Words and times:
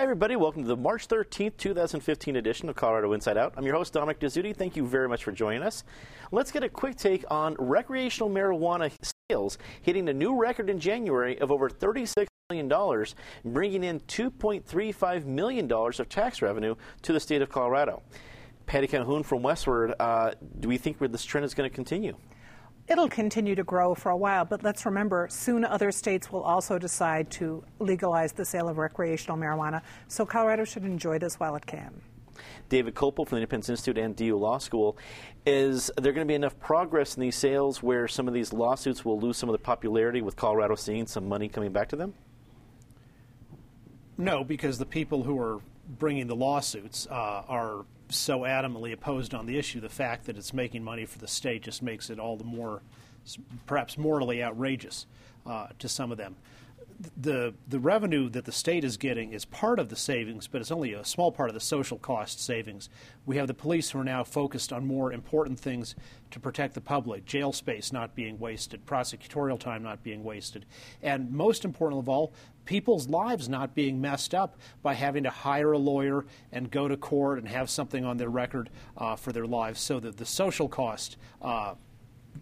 Hi, 0.00 0.04
everybody. 0.04 0.34
Welcome 0.34 0.62
to 0.62 0.68
the 0.68 0.78
March 0.78 1.08
13th, 1.08 1.58
2015 1.58 2.36
edition 2.36 2.70
of 2.70 2.74
Colorado 2.74 3.12
Inside 3.12 3.36
Out. 3.36 3.52
I'm 3.54 3.66
your 3.66 3.74
host, 3.74 3.92
Dominic 3.92 4.18
Dezzutti. 4.18 4.56
Thank 4.56 4.74
you 4.74 4.86
very 4.86 5.06
much 5.06 5.22
for 5.22 5.30
joining 5.30 5.62
us. 5.62 5.84
Let's 6.32 6.50
get 6.50 6.64
a 6.64 6.70
quick 6.70 6.96
take 6.96 7.22
on 7.30 7.54
recreational 7.58 8.30
marijuana 8.30 8.90
sales 9.28 9.58
hitting 9.82 10.08
a 10.08 10.14
new 10.14 10.40
record 10.40 10.70
in 10.70 10.80
January 10.80 11.38
of 11.40 11.52
over 11.52 11.68
$36 11.68 12.26
million, 12.48 12.66
bringing 13.44 13.84
in 13.84 14.00
$2.35 14.00 15.26
million 15.26 15.70
of 15.70 16.08
tax 16.08 16.40
revenue 16.40 16.76
to 17.02 17.12
the 17.12 17.20
state 17.20 17.42
of 17.42 17.50
Colorado. 17.50 18.02
Patty 18.64 18.86
Calhoun 18.86 19.22
from 19.22 19.42
Westword, 19.42 19.92
uh, 20.00 20.32
do 20.60 20.68
we 20.68 20.78
think 20.78 20.98
this 20.98 21.26
trend 21.26 21.44
is 21.44 21.52
going 21.52 21.68
to 21.68 21.74
continue? 21.76 22.16
It'll 22.90 23.08
continue 23.08 23.54
to 23.54 23.62
grow 23.62 23.94
for 23.94 24.10
a 24.10 24.16
while, 24.16 24.44
but 24.44 24.64
let's 24.64 24.84
remember 24.84 25.28
soon 25.30 25.64
other 25.64 25.92
states 25.92 26.32
will 26.32 26.42
also 26.42 26.76
decide 26.76 27.30
to 27.32 27.62
legalize 27.78 28.32
the 28.32 28.44
sale 28.44 28.68
of 28.68 28.78
recreational 28.78 29.38
marijuana, 29.38 29.82
so 30.08 30.26
Colorado 30.26 30.64
should 30.64 30.84
enjoy 30.84 31.20
this 31.20 31.38
while 31.38 31.54
it 31.54 31.64
can. 31.64 32.02
David 32.68 32.96
Kopel 32.96 33.28
from 33.28 33.36
the 33.36 33.42
Independence 33.42 33.68
Institute 33.68 33.96
and 33.96 34.16
DU 34.16 34.36
Law 34.36 34.58
School. 34.58 34.98
Is 35.46 35.88
there 36.00 36.12
going 36.12 36.26
to 36.26 36.28
be 36.28 36.34
enough 36.34 36.58
progress 36.58 37.14
in 37.14 37.20
these 37.20 37.36
sales 37.36 37.80
where 37.80 38.08
some 38.08 38.26
of 38.26 38.34
these 38.34 38.52
lawsuits 38.52 39.04
will 39.04 39.20
lose 39.20 39.36
some 39.36 39.48
of 39.48 39.52
the 39.52 39.62
popularity 39.62 40.20
with 40.20 40.34
Colorado 40.34 40.74
seeing 40.74 41.06
some 41.06 41.28
money 41.28 41.48
coming 41.48 41.70
back 41.70 41.88
to 41.90 41.96
them? 41.96 42.12
No, 44.18 44.42
because 44.42 44.78
the 44.78 44.86
people 44.86 45.22
who 45.22 45.38
are 45.38 45.60
bringing 46.00 46.26
the 46.26 46.36
lawsuits 46.36 47.06
uh, 47.08 47.44
are 47.46 47.84
so 48.10 48.40
adamantly 48.40 48.92
opposed 48.92 49.34
on 49.34 49.46
the 49.46 49.58
issue, 49.58 49.80
the 49.80 49.88
fact 49.88 50.26
that 50.26 50.36
it's 50.36 50.52
making 50.52 50.82
money 50.82 51.04
for 51.04 51.18
the 51.18 51.28
state 51.28 51.62
just 51.62 51.82
makes 51.82 52.10
it 52.10 52.18
all 52.18 52.36
the 52.36 52.44
more, 52.44 52.82
perhaps 53.66 53.96
morally 53.96 54.42
outrageous 54.42 55.06
uh, 55.46 55.68
to 55.78 55.88
some 55.88 56.12
of 56.12 56.18
them. 56.18 56.36
The, 57.16 57.54
the 57.66 57.78
revenue 57.78 58.28
that 58.30 58.44
the 58.44 58.52
state 58.52 58.84
is 58.84 58.98
getting 58.98 59.32
is 59.32 59.46
part 59.46 59.78
of 59.78 59.88
the 59.88 59.96
savings, 59.96 60.46
but 60.46 60.60
it's 60.60 60.70
only 60.70 60.92
a 60.92 61.04
small 61.04 61.32
part 61.32 61.48
of 61.48 61.54
the 61.54 61.60
social 61.60 61.96
cost 61.96 62.44
savings. 62.44 62.90
We 63.24 63.36
have 63.36 63.46
the 63.46 63.54
police 63.54 63.90
who 63.90 64.00
are 64.00 64.04
now 64.04 64.22
focused 64.22 64.70
on 64.70 64.86
more 64.86 65.10
important 65.10 65.58
things 65.58 65.94
to 66.30 66.38
protect 66.38 66.74
the 66.74 66.80
public 66.82 67.24
jail 67.24 67.52
space 67.52 67.90
not 67.90 68.14
being 68.14 68.38
wasted, 68.38 68.84
prosecutorial 68.84 69.58
time 69.58 69.82
not 69.82 70.02
being 70.02 70.22
wasted, 70.22 70.66
and 71.02 71.30
most 71.32 71.64
important 71.64 72.00
of 72.00 72.08
all, 72.08 72.34
people's 72.66 73.08
lives 73.08 73.48
not 73.48 73.74
being 73.74 74.00
messed 74.00 74.34
up 74.34 74.56
by 74.82 74.92
having 74.92 75.22
to 75.22 75.30
hire 75.30 75.72
a 75.72 75.78
lawyer 75.78 76.26
and 76.52 76.70
go 76.70 76.86
to 76.86 76.96
court 76.98 77.38
and 77.38 77.48
have 77.48 77.70
something 77.70 78.04
on 78.04 78.18
their 78.18 78.28
record 78.28 78.68
uh, 78.98 79.16
for 79.16 79.32
their 79.32 79.46
lives. 79.46 79.80
So 79.80 80.00
that 80.00 80.18
the 80.18 80.26
social 80.26 80.68
cost 80.68 81.16
uh, 81.40 81.74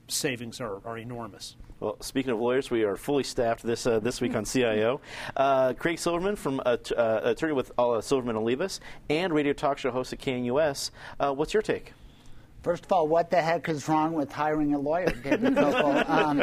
savings 0.08 0.60
are, 0.60 0.84
are 0.84 0.98
enormous. 0.98 1.56
Well, 1.80 1.96
speaking 2.00 2.32
of 2.32 2.40
lawyers, 2.40 2.72
we 2.72 2.82
are 2.82 2.96
fully 2.96 3.22
staffed 3.22 3.62
this 3.62 3.86
uh, 3.86 4.00
this 4.00 4.20
week 4.20 4.34
on 4.34 4.44
CIO. 4.44 5.00
Uh, 5.36 5.74
Craig 5.74 6.00
Silverman, 6.00 6.34
from 6.34 6.60
uh, 6.66 6.76
uh, 6.96 7.20
attorney 7.22 7.52
with 7.52 7.70
uh, 7.78 8.00
Silverman 8.00 8.36
and 8.36 8.44
Olivas, 8.44 8.80
and 9.08 9.32
radio 9.32 9.52
talk 9.52 9.78
show 9.78 9.92
host 9.92 10.12
at 10.12 10.18
KNUS. 10.18 10.90
Uh, 11.20 11.32
what's 11.32 11.54
your 11.54 11.62
take? 11.62 11.92
First 12.64 12.84
of 12.84 12.90
all, 12.90 13.06
what 13.06 13.30
the 13.30 13.40
heck 13.40 13.68
is 13.68 13.88
wrong 13.88 14.14
with 14.14 14.32
hiring 14.32 14.74
a 14.74 14.78
lawyer, 14.78 15.10
David 15.22 15.56
um, 15.56 16.40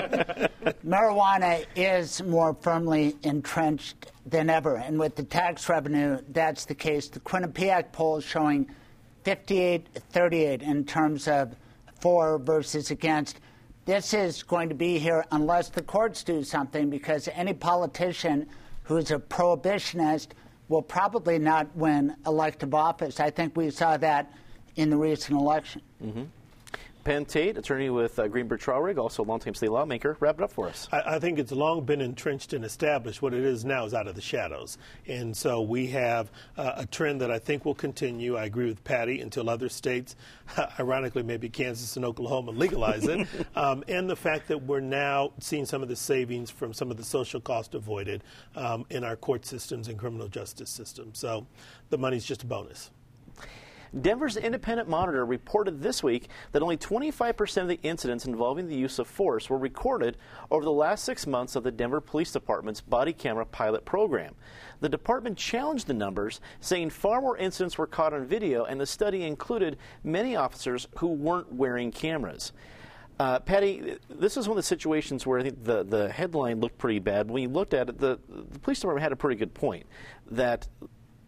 marijuana 0.88 1.66
is 1.76 2.24
more 2.24 2.54
firmly 2.62 3.18
entrenched 3.24 4.14
than 4.26 4.50
ever, 4.50 4.78
and 4.78 4.98
with 4.98 5.18
the 5.18 5.24
tax 5.24 5.68
revenue, 5.68 6.18
that's 6.30 6.64
the 6.64 6.76
case. 6.76 7.10
The 7.10 7.20
Quinnipiac 7.20 7.92
poll 7.92 8.18
is 8.18 8.24
showing 8.24 8.70
58-38 9.26 10.62
in 10.62 10.86
terms 10.86 11.28
of 11.28 11.54
for 12.00 12.38
versus 12.38 12.90
against. 12.90 13.42
This 13.86 14.16
is 14.16 14.42
going 14.42 14.70
to 14.70 14.76
be 14.76 14.98
here 14.98 15.24
unless 15.32 15.70
the 15.70 15.84
courts 15.84 16.24
do 16.24 16.44
something, 16.44 16.90
because 16.90 17.30
any 17.34 17.54
politician 17.54 18.48
who's 18.82 19.12
a 19.12 19.20
prohibitionist 19.20 20.30
will 20.70 20.82
probably 20.82 21.38
not 21.38 21.76
win 21.76 22.16
elective 22.26 22.74
office. 22.74 23.20
I 23.20 23.30
think 23.30 23.56
we 23.56 23.70
saw 23.70 23.96
that 23.98 24.34
in 24.76 24.90
the 24.90 24.98
recent 24.98 25.40
election. 25.40 25.84
Mm-hmm. 26.04 26.24
Penn 27.06 27.24
Tate, 27.24 27.56
attorney 27.56 27.92
with 27.92 28.18
uh, 28.18 28.28
Greenberg 28.28 28.60
Traurig, 28.60 28.98
also 28.98 29.24
a 29.24 29.26
longtime 29.26 29.54
state 29.54 29.70
lawmaker. 29.70 30.18
Wrap 30.20 30.40
it 30.40 30.44
up 30.44 30.52
for 30.52 30.68
us. 30.68 30.90
I, 30.92 31.02
I, 31.06 31.20
think 31.20 31.38
it's 31.38 31.52
long 31.52 31.86
been 31.86 32.02
entrenched 32.02 32.52
and 32.52 32.66
established. 32.66 33.22
What 33.22 33.36
it 33.36 33.44
is 33.44 33.64
now 33.64 33.86
is 33.86 33.94
out 33.94 34.08
of 34.08 34.16
the 34.16 34.22
shadows. 34.22 34.80
And 35.06 35.38
so 35.38 35.62
we 35.62 35.86
have 35.88 36.32
uh, 36.58 36.74
a 36.78 36.86
trend 36.88 37.22
that 37.22 37.30
I 37.30 37.38
think 37.38 37.64
will 37.64 37.76
continue. 37.76 38.38
I 38.38 38.46
agree 38.46 38.66
with 38.66 38.84
Patty 38.84 39.22
until 39.22 39.52
other 39.52 39.70
states, 39.70 40.16
ironically, 40.80 41.22
maybe 41.22 41.48
Kansas 41.48 41.96
and 41.96 42.04
Oklahoma, 42.04 42.50
legalize 42.50 43.08
it. 43.08 43.28
um, 43.56 43.84
and 43.88 44.10
the 44.10 44.16
fact 44.16 44.48
that 44.48 44.64
we're 44.64 44.80
now 44.80 45.32
seeing 45.40 45.66
some 45.66 45.84
of 45.84 45.90
the 45.90 45.96
savings 45.96 46.50
from 46.50 46.74
some 46.74 46.90
of 46.90 46.98
the 46.98 47.04
social 47.04 47.40
cost 47.40 47.76
avoided 47.76 48.24
um, 48.56 48.84
in 48.90 49.04
our 49.04 49.16
court 49.16 49.46
systems 49.46 49.90
and 49.90 50.00
criminal 50.00 50.28
justice 50.28 50.72
system. 50.72 51.12
So 51.14 51.46
the 51.92 52.00
money's 52.00 52.26
just 52.26 52.42
a 52.42 52.48
bonus. 52.48 52.90
Denver's 54.00 54.36
Independent 54.36 54.90
Monitor 54.90 55.26
reported 55.26 55.82
this 55.82 56.04
week 56.04 56.28
that 56.52 56.62
only 56.62 56.76
25% 56.76 57.62
of 57.62 57.68
the 57.70 57.80
incidents 57.82 58.26
involving 58.26 58.68
the 58.68 58.76
use 58.76 59.00
of 59.00 59.08
force 59.08 59.50
were 59.50 59.58
recorded 59.58 60.18
over 60.52 60.66
the 60.66 60.72
last 60.72 61.06
six 61.06 61.26
months 61.26 61.56
of 61.56 61.64
the 61.64 61.72
Denver 61.72 62.02
Police 62.02 62.32
Department's 62.34 62.82
body 62.82 63.14
camera 63.14 63.46
pilot 63.46 63.86
program. 63.86 64.36
The 64.82 64.90
department 64.90 65.38
challenged 65.38 65.88
the 65.88 65.94
numbers, 65.94 66.42
saying 66.60 66.90
far 66.90 67.22
more 67.22 67.38
incidents 67.38 67.78
were 67.78 67.88
caught 67.88 68.14
on 68.14 68.26
video, 68.26 68.66
and 68.66 68.82
the 68.82 68.86
study 68.86 69.24
included 69.24 69.78
many 70.04 70.36
officers 70.36 70.88
who 70.98 71.08
weren't 71.08 71.54
wearing 71.54 71.92
cameras. 71.92 72.52
Uh, 73.18 73.40
Patty, 73.40 73.98
this 74.10 74.36
is 74.36 74.50
one 74.50 74.58
of 74.58 74.64
the 74.64 74.68
situations 74.68 75.26
where 75.26 75.40
I 75.40 75.44
think 75.44 75.64
the, 75.64 75.84
the 75.84 76.10
headline 76.10 76.60
looked 76.60 76.78
pretty 76.78 77.00
bad. 77.00 77.32
When 77.32 77.44
you 77.44 77.50
looked 77.50 77.74
at 77.74 77.88
it, 77.88 77.98
the, 77.98 78.20
the 78.28 78.60
police 78.60 78.80
department 78.82 79.04
had 79.04 79.14
a 79.14 79.16
pretty 79.16 79.38
good 79.38 79.54
point 79.54 79.86
that 80.32 80.68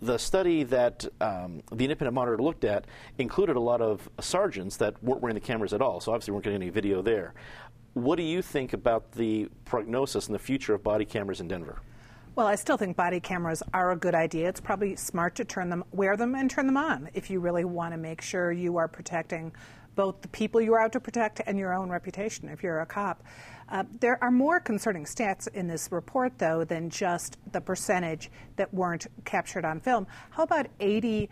the 0.02 0.18
study 0.18 0.63
that 0.63 1.06
um, 1.22 1.62
the 1.72 1.85
independent 1.85 2.13
monitor 2.13 2.38
looked 2.38 2.63
at 2.63 2.85
included 3.18 3.56
a 3.56 3.59
lot 3.59 3.81
of 3.81 4.09
sergeants 4.19 4.78
that 4.78 5.02
weren't 5.03 5.22
wearing 5.22 5.35
the 5.35 5.41
cameras 5.41 5.74
at 5.74 5.81
all, 5.81 6.00
so 6.00 6.12
obviously 6.12 6.31
weren't 6.31 6.44
getting 6.44 6.62
any 6.62 6.69
video 6.69 7.02
there. 7.02 7.34
What 7.94 8.18
do 8.18 8.24
you 8.24 8.41
think 8.41 8.74
about 8.74 9.12
the 9.13 9.50
prognosis 9.66 10.28
and 10.28 10.35
the 10.35 10.40
future 10.40 10.75
of 10.75 10.84
body 10.84 11.06
cameras 11.06 11.41
in 11.41 11.47
Denver? 11.47 11.80
Well, 12.35 12.46
I 12.46 12.53
still 12.53 12.78
think 12.78 12.96
body 12.96 13.19
cameras 13.19 13.63
are 13.74 13.90
a 13.90 13.96
good 13.96 14.13
idea. 14.13 14.47
It's 14.47 14.62
probably 14.62 14.96
smart 14.96 15.34
to 15.35 15.46
turn 15.46 15.69
them, 15.69 15.84
wear 15.91 16.16
them, 16.16 16.35
and 16.35 16.52
turn 16.52 16.68
them 16.68 16.78
on 16.78 17.09
if 17.16 17.31
you 17.31 17.40
really 17.40 17.66
want 17.66 17.94
to 17.94 17.97
make 17.97 18.22
sure 18.22 18.52
you 18.52 18.78
are 18.78 18.88
protecting 18.88 19.52
both 19.97 20.22
the 20.22 20.30
people 20.30 20.62
you're 20.62 20.80
out 20.80 20.94
to 20.94 21.00
protect 21.02 21.41
and 21.46 21.58
your 21.58 21.74
own 21.74 21.90
reputation 21.90 22.47
if 22.47 22.63
you're 22.63 22.80
a 22.80 22.85
cop. 22.85 23.24
Uh, 23.69 23.84
there 24.00 24.24
are 24.24 24.31
more 24.31 24.62
concerning 24.62 25.03
stats 25.03 25.50
in 25.53 25.68
this 25.68 25.91
report, 25.91 26.31
though, 26.38 26.63
than 26.63 26.90
just 26.90 27.38
the 27.52 27.59
percentage 27.59 28.31
that 28.56 28.74
weren't 28.74 29.08
captured 29.25 29.66
on 29.66 29.81
film. 29.81 30.08
How 30.30 30.44
about 30.44 30.68
80 30.80 31.30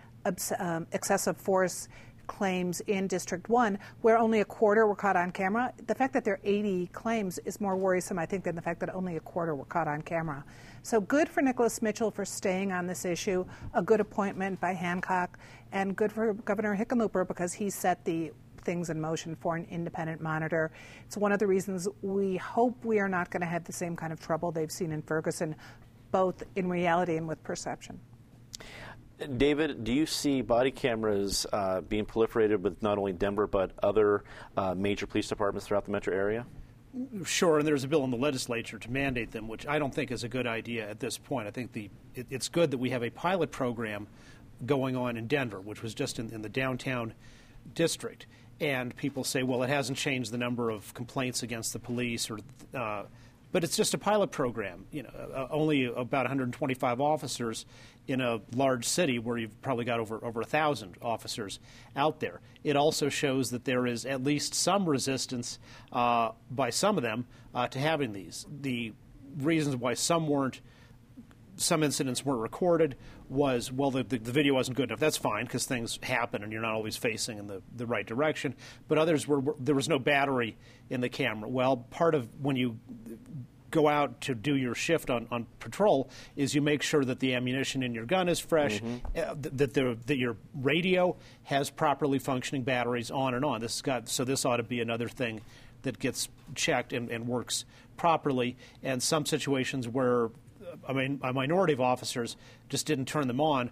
um, 0.60 0.88
excessive 0.92 1.38
force 1.38 1.88
claims 2.28 2.82
in 2.82 3.06
District 3.08 3.48
1 3.48 3.78
where 4.02 4.18
only 4.18 4.42
a 4.42 4.46
quarter 4.46 4.88
were 4.88 4.96
caught 4.96 5.16
on 5.16 5.32
camera? 5.32 5.72
The 5.88 5.96
fact 5.96 6.12
that 6.14 6.26
there 6.26 6.34
are 6.34 6.40
80 6.44 6.88
claims 6.88 7.38
is 7.46 7.62
more 7.62 7.78
worrisome, 7.78 8.20
I 8.20 8.26
think, 8.26 8.44
than 8.44 8.56
the 8.56 8.62
fact 8.62 8.80
that 8.82 8.94
only 8.94 9.16
a 9.16 9.22
quarter 9.22 9.56
were 9.56 9.66
caught 9.66 9.88
on 9.88 10.02
camera. 10.02 10.44
So 10.82 11.00
good 11.00 11.30
for 11.30 11.42
Nicholas 11.42 11.82
Mitchell 11.82 12.12
for 12.12 12.26
staying 12.26 12.72
on 12.72 12.86
this 12.86 13.06
issue, 13.06 13.46
a 13.74 13.82
good 13.82 14.02
appointment 14.02 14.60
by 14.60 14.74
Hancock, 14.74 15.40
and 15.72 15.96
good 15.96 16.12
for 16.12 16.34
Governor 16.34 16.76
Hickenlooper 16.76 17.28
because 17.28 17.54
he 17.54 17.70
set 17.70 18.04
the 18.04 18.32
things 18.66 18.90
in 18.90 19.00
motion 19.00 19.36
for 19.36 19.56
an 19.56 19.66
independent 19.70 20.22
monitor. 20.22 20.72
It's 21.06 21.16
one 21.16 21.32
of 21.32 21.40
the 21.40 21.48
reasons 21.48 21.88
we 22.02 22.38
hope 22.38 22.84
we 22.84 23.00
are 23.00 23.08
not 23.08 23.30
going 23.30 23.42
to 23.42 23.48
have 23.48 23.64
the 23.64 23.74
same 23.74 23.96
kind 23.96 24.12
of 24.12 24.20
trouble 24.20 24.52
they've 24.52 24.72
seen 24.72 24.92
in 24.92 25.02
Ferguson, 25.04 25.56
both 26.12 26.44
in 26.56 26.68
reality 26.68 27.16
and 27.18 27.28
with 27.28 27.42
perception. 27.44 28.00
David, 29.38 29.86
do 29.86 29.94
you 29.94 30.06
see 30.06 30.42
body 30.42 30.72
cameras 30.72 31.46
uh, 31.54 31.80
being 31.82 32.06
proliferated 32.06 32.60
with 32.60 32.82
not 32.84 32.98
only 32.98 33.14
Denver 33.14 33.48
but 33.48 33.72
other 33.82 34.26
uh, 34.58 34.76
major 34.76 35.08
police 35.08 35.30
departments 35.30 35.68
throughout 35.68 35.86
the 35.86 35.92
metro 35.92 36.14
area? 36.14 36.46
Sure, 37.26 37.60
and 37.60 37.68
there's 37.68 37.84
a 37.84 37.88
bill 37.88 38.04
in 38.04 38.12
the 38.12 38.18
legislature 38.18 38.78
to 38.78 38.92
mandate 38.92 39.32
them, 39.32 39.48
which 39.48 39.68
I 39.68 39.80
don't 39.80 39.94
think 39.94 40.12
is 40.12 40.24
a 40.24 40.30
good 40.30 40.48
idea 40.48 40.90
at 40.90 41.00
this 41.00 41.18
point. 41.18 41.48
I 41.48 41.52
think 41.52 41.74
the 41.74 41.90
it, 42.14 42.28
it's 42.30 42.48
good 42.48 42.72
that 42.72 42.78
we 42.78 42.90
have 42.90 43.04
a 43.04 43.10
pilot 43.10 43.52
program 43.52 44.08
going 44.66 44.96
on 44.96 45.18
in 45.18 45.28
Denver, 45.28 45.60
which 45.60 45.84
was 45.84 45.94
just 45.94 46.20
in, 46.20 46.30
in 46.32 46.42
the 46.42 46.50
downtown 46.50 47.14
district 47.74 48.28
and 48.60 48.96
people 48.96 49.24
say, 49.24 49.44
well, 49.44 49.64
it 49.64 49.70
hasn't 49.70 49.98
changed 49.98 50.32
the 50.32 50.38
number 50.38 50.70
of 50.70 50.94
complaints 50.94 51.44
against 51.44 51.74
the 51.74 51.80
police, 51.80 52.30
or, 52.30 52.40
uh, 52.74 53.04
but 53.52 53.64
it's 53.64 53.76
just 53.76 53.94
a 53.94 53.98
pilot 53.98 54.32
program. 54.32 54.86
You 54.92 55.04
know, 55.04 55.10
uh, 55.10 55.48
only 55.52 55.86
about 55.86 56.24
125 56.24 57.02
officers 57.02 57.66
in 58.08 58.22
a 58.22 58.40
large 58.54 58.86
city 58.86 59.20
where 59.20 59.38
you've 59.38 59.62
probably 59.62 59.86
got 59.86 60.00
over 60.00 60.24
over 60.24 60.42
a 60.42 60.46
thousand 60.46 60.96
officers 61.02 61.60
out 61.96 62.20
there. 62.20 62.40
It 62.64 62.76
also 62.76 63.10
shows 63.10 63.50
that 63.52 63.66
there 63.66 63.88
is 63.88 64.06
at 64.06 64.24
least 64.24 64.54
some 64.54 64.88
resistance 64.88 65.60
uh, 65.92 66.32
by 66.52 66.70
some 66.70 66.98
of 66.98 67.04
them 67.04 67.26
uh, 67.54 67.68
to 67.68 67.80
having 67.80 68.14
these. 68.14 68.46
The 68.62 68.94
reasons 69.38 69.76
why 69.76 69.96
some 69.96 70.28
weren't 70.28 70.62
some 71.58 71.84
incidents 71.84 72.26
weren't 72.26 72.42
recorded 72.42 72.96
was 73.30 73.72
well 73.72 73.92
the, 73.92 74.04
the, 74.04 74.18
the 74.18 74.32
video 74.32 74.54
wasn't 74.54 74.76
good 74.76 74.90
enough 74.90 75.00
that's 75.00 75.18
fine 75.18 75.46
because 75.46 75.66
things 75.66 76.00
happen 76.04 76.44
and 76.44 76.52
you're 76.52 76.62
not 76.62 76.74
always 76.74 76.98
facing 76.98 77.38
in 77.38 77.48
the, 77.48 77.62
the 77.76 77.86
right 77.86 78.06
direction 78.06 78.56
but 78.88 78.98
others 78.98 79.28
were, 79.28 79.40
were, 79.40 79.56
there 79.60 79.76
was 79.76 79.90
no 79.90 79.98
battery 80.00 80.58
in 80.90 81.02
the 81.02 81.10
camera 81.10 81.50
well 81.50 81.78
part 81.78 82.14
of 82.16 82.28
when 82.42 82.56
you 82.56 82.78
go 83.76 83.90
out 83.90 84.22
to 84.22 84.34
do 84.34 84.56
your 84.56 84.74
shift 84.74 85.10
on, 85.10 85.28
on 85.32 85.46
patrol 85.60 86.10
is 86.38 86.56
you 86.56 86.62
make 86.62 86.82
sure 86.82 87.04
that 87.04 87.20
the 87.20 87.34
ammunition 87.34 87.84
in 87.84 87.94
your 87.94 88.06
gun 88.06 88.30
is 88.30 88.40
fresh, 88.40 88.82
uh, 88.82 89.36
th- 89.36 89.36
that, 89.36 89.74
the, 89.74 89.98
that 90.06 90.18
your 90.18 90.38
radio 90.54 91.14
has 91.44 91.70
properly 91.70 92.18
functioning 92.18 92.64
batteries 92.64 93.12
on 93.12 93.34
and 93.34 93.44
on. 93.44 93.60
This 93.60 93.76
has 93.76 93.82
got, 93.82 94.08
so 94.08 94.24
this 94.24 94.46
ought 94.46 94.58
to 94.58 94.64
be 94.64 94.80
another 94.80 95.10
thing 95.10 95.42
that 95.82 96.00
gets 96.00 96.30
checked 96.56 96.94
and, 96.94 97.12
and 97.12 97.28
works 97.28 97.66
properly. 97.98 98.56
And 98.82 99.04
some 99.04 99.26
situations 99.26 99.90
where 99.90 100.30
I 100.88 100.94
mean, 100.94 101.20
a 101.24 101.34
minority 101.34 101.74
of 101.74 101.82
officers 101.82 102.38
just 102.70 102.86
didn't 102.86 103.06
turn 103.06 103.28
them 103.28 103.42
on, 103.42 103.72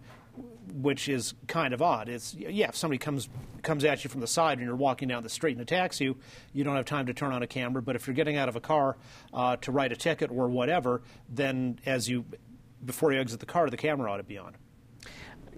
which 0.74 1.10
is 1.10 1.34
kind 1.48 1.74
of 1.74 1.82
odd. 1.82 2.10
It's 2.10 2.34
yeah, 2.34 2.70
if 2.70 2.76
somebody 2.76 2.98
comes 2.98 3.30
comes 3.62 3.84
at 3.84 4.04
you 4.04 4.10
from 4.10 4.22
the 4.22 4.28
side 4.28 4.58
and 4.58 4.68
you're 4.68 4.76
walking 4.76 5.08
down 5.08 5.24
the 5.24 5.30
street 5.30 5.54
and 5.54 5.62
attacks 5.62 6.02
you, 6.02 6.18
you 6.54 6.64
don't 6.64 6.76
have 6.76 6.86
time 6.86 7.06
to 7.06 7.14
turn 7.14 7.32
on 7.32 7.44
a 7.44 7.48
camera. 7.48 7.82
But 7.82 7.96
if 7.96 8.08
you're 8.08 8.16
getting 8.16 8.38
out 8.38 8.50
of 8.50 8.56
a 8.56 8.62
car 8.62 8.98
uh, 9.34 9.58
to 9.58 9.72
write 9.72 9.92
a 9.92 9.96
ticket 9.96 10.32
or 10.32 10.48
whatever, 10.50 11.02
then 11.30 11.80
as 11.86 12.10
you 12.10 12.26
before 12.86 13.14
you 13.14 13.20
exit 13.20 13.40
the 13.40 13.46
car, 13.46 13.70
the 13.70 13.78
camera 13.78 14.12
ought 14.12 14.18
to 14.18 14.24
be 14.24 14.38
on. 14.38 14.56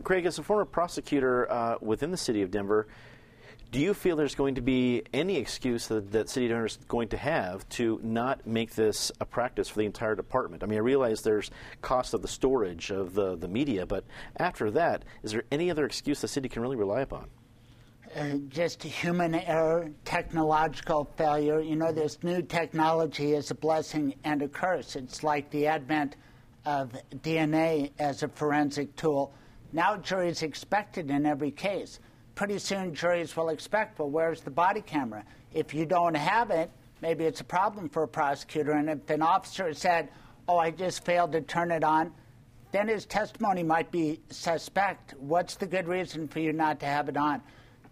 Craig, 0.04 0.26
as 0.26 0.38
a 0.38 0.44
former 0.44 0.66
prosecutor 0.66 1.52
uh, 1.52 1.78
within 1.82 2.12
the 2.12 2.18
city 2.18 2.42
of 2.42 2.52
Denver, 2.52 2.88
do 3.72 3.80
you 3.80 3.94
feel 3.94 4.16
there's 4.16 4.36
going 4.36 4.56
to 4.56 4.62
be 4.62 5.04
any 5.14 5.38
excuse 5.38 5.88
that, 5.88 6.12
that 6.12 6.30
city 6.30 6.48
Denver 6.48 6.66
is 6.66 6.78
going 6.88 7.10
to 7.10 7.18
have 7.18 7.68
to 7.70 8.00
not 8.04 8.46
make 8.48 8.74
this 8.74 9.12
a 9.20 9.26
practice 9.26 9.68
for 9.70 9.80
the 9.80 9.86
entire 9.86 10.16
department? 10.16 10.64
I 10.64 10.66
mean, 10.66 10.78
I 10.78 10.82
realize 10.82 11.22
there's 11.22 11.52
cost 11.82 12.14
of 12.14 12.22
the 12.22 12.28
storage 12.28 12.92
of 12.92 13.14
the, 13.14 13.36
the 13.36 13.48
media, 13.48 13.86
but 13.86 14.06
after 14.38 14.72
that, 14.72 15.04
is 15.24 15.32
there 15.32 15.44
any 15.52 15.70
other 15.70 15.86
excuse 15.86 16.22
the 16.22 16.28
city 16.28 16.50
can 16.50 16.62
really 16.62 16.76
rely 16.76 17.02
upon? 17.02 17.30
Uh, 18.16 18.38
just 18.48 18.82
human 18.82 19.36
error, 19.36 19.92
technological 20.06 21.12
failure. 21.18 21.60
You 21.60 21.76
know, 21.76 21.92
this 21.92 22.24
new 22.24 22.42
technology 22.42 23.34
is 23.34 23.52
a 23.52 23.56
blessing 23.56 24.16
and 24.24 24.42
a 24.42 24.48
curse. 24.48 24.96
It's 24.96 25.22
like 25.22 25.50
the 25.50 25.68
advent 25.68 26.16
of 26.66 26.94
DNA 27.18 27.92
as 28.00 28.24
a 28.24 28.30
forensic 28.30 28.96
tool. 28.96 29.34
Now, 29.74 29.98
juries 29.98 30.44
expect 30.44 30.98
it 30.98 31.10
in 31.10 31.26
every 31.26 31.52
case. 31.52 32.00
Pretty 32.36 32.60
soon, 32.60 32.94
juries 32.94 33.36
will 33.38 33.48
expect, 33.50 33.98
well, 33.98 34.10
where's 34.10 34.42
the 34.42 34.52
body 34.52 34.82
camera? 34.82 35.24
If 35.54 35.74
you 35.74 35.86
don't 35.86 36.16
have 36.16 36.52
it, 36.52 36.70
maybe 37.02 37.24
it's 37.24 37.40
a 37.40 37.46
problem 37.46 37.88
for 37.88 38.04
a 38.04 38.08
prosecutor. 38.08 38.74
And 38.74 38.90
if 38.90 39.10
an 39.10 39.22
officer 39.22 39.74
said, 39.74 40.10
oh, 40.50 40.58
I 40.58 40.72
just 40.72 41.06
failed 41.06 41.32
to 41.32 41.42
turn 41.42 41.72
it 41.72 41.84
on, 41.84 42.12
then 42.74 42.90
his 42.90 43.06
testimony 43.06 43.64
might 43.64 43.90
be 43.90 44.20
suspect. 44.30 45.14
What's 45.18 45.56
the 45.56 45.66
good 45.66 45.88
reason 45.88 46.28
for 46.28 46.40
you 46.40 46.52
not 46.52 46.82
to 46.82 46.86
have 46.86 47.08
it 47.08 47.16
on? 47.16 47.42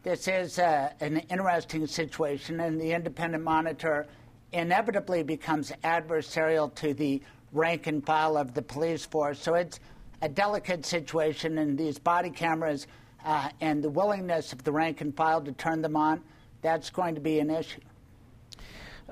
This 0.04 0.28
is 0.28 0.60
uh, 0.60 0.92
an 1.00 1.20
interesting 1.30 1.88
situation, 1.88 2.60
and 2.60 2.82
the 2.82 2.92
independent 2.92 3.46
monitor 3.46 4.08
inevitably 4.52 5.24
becomes 5.24 5.72
adversarial 5.86 6.76
to 6.76 6.94
the 6.94 7.22
rank 7.54 7.88
and 7.88 8.06
file 8.06 8.36
of 8.36 8.54
the 8.54 8.62
police 8.62 9.06
force. 9.06 9.40
So 9.40 9.54
it's 9.54 9.80
a 10.22 10.28
delicate 10.28 10.86
situation, 10.86 11.60
and 11.60 11.78
these 11.78 11.98
body 11.98 12.30
cameras 12.30 12.88
uh, 13.24 13.50
and 13.62 13.84
the 13.84 13.90
willingness 13.90 14.54
of 14.54 14.64
the 14.64 14.72
rank 14.72 15.02
and 15.02 15.16
file 15.16 15.42
to 15.42 15.52
turn 15.52 15.82
them 15.82 15.96
on, 15.96 16.22
that's 16.62 16.90
going 16.90 17.16
to 17.16 17.22
be 17.22 17.40
an 17.40 17.50
issue. 17.50 17.82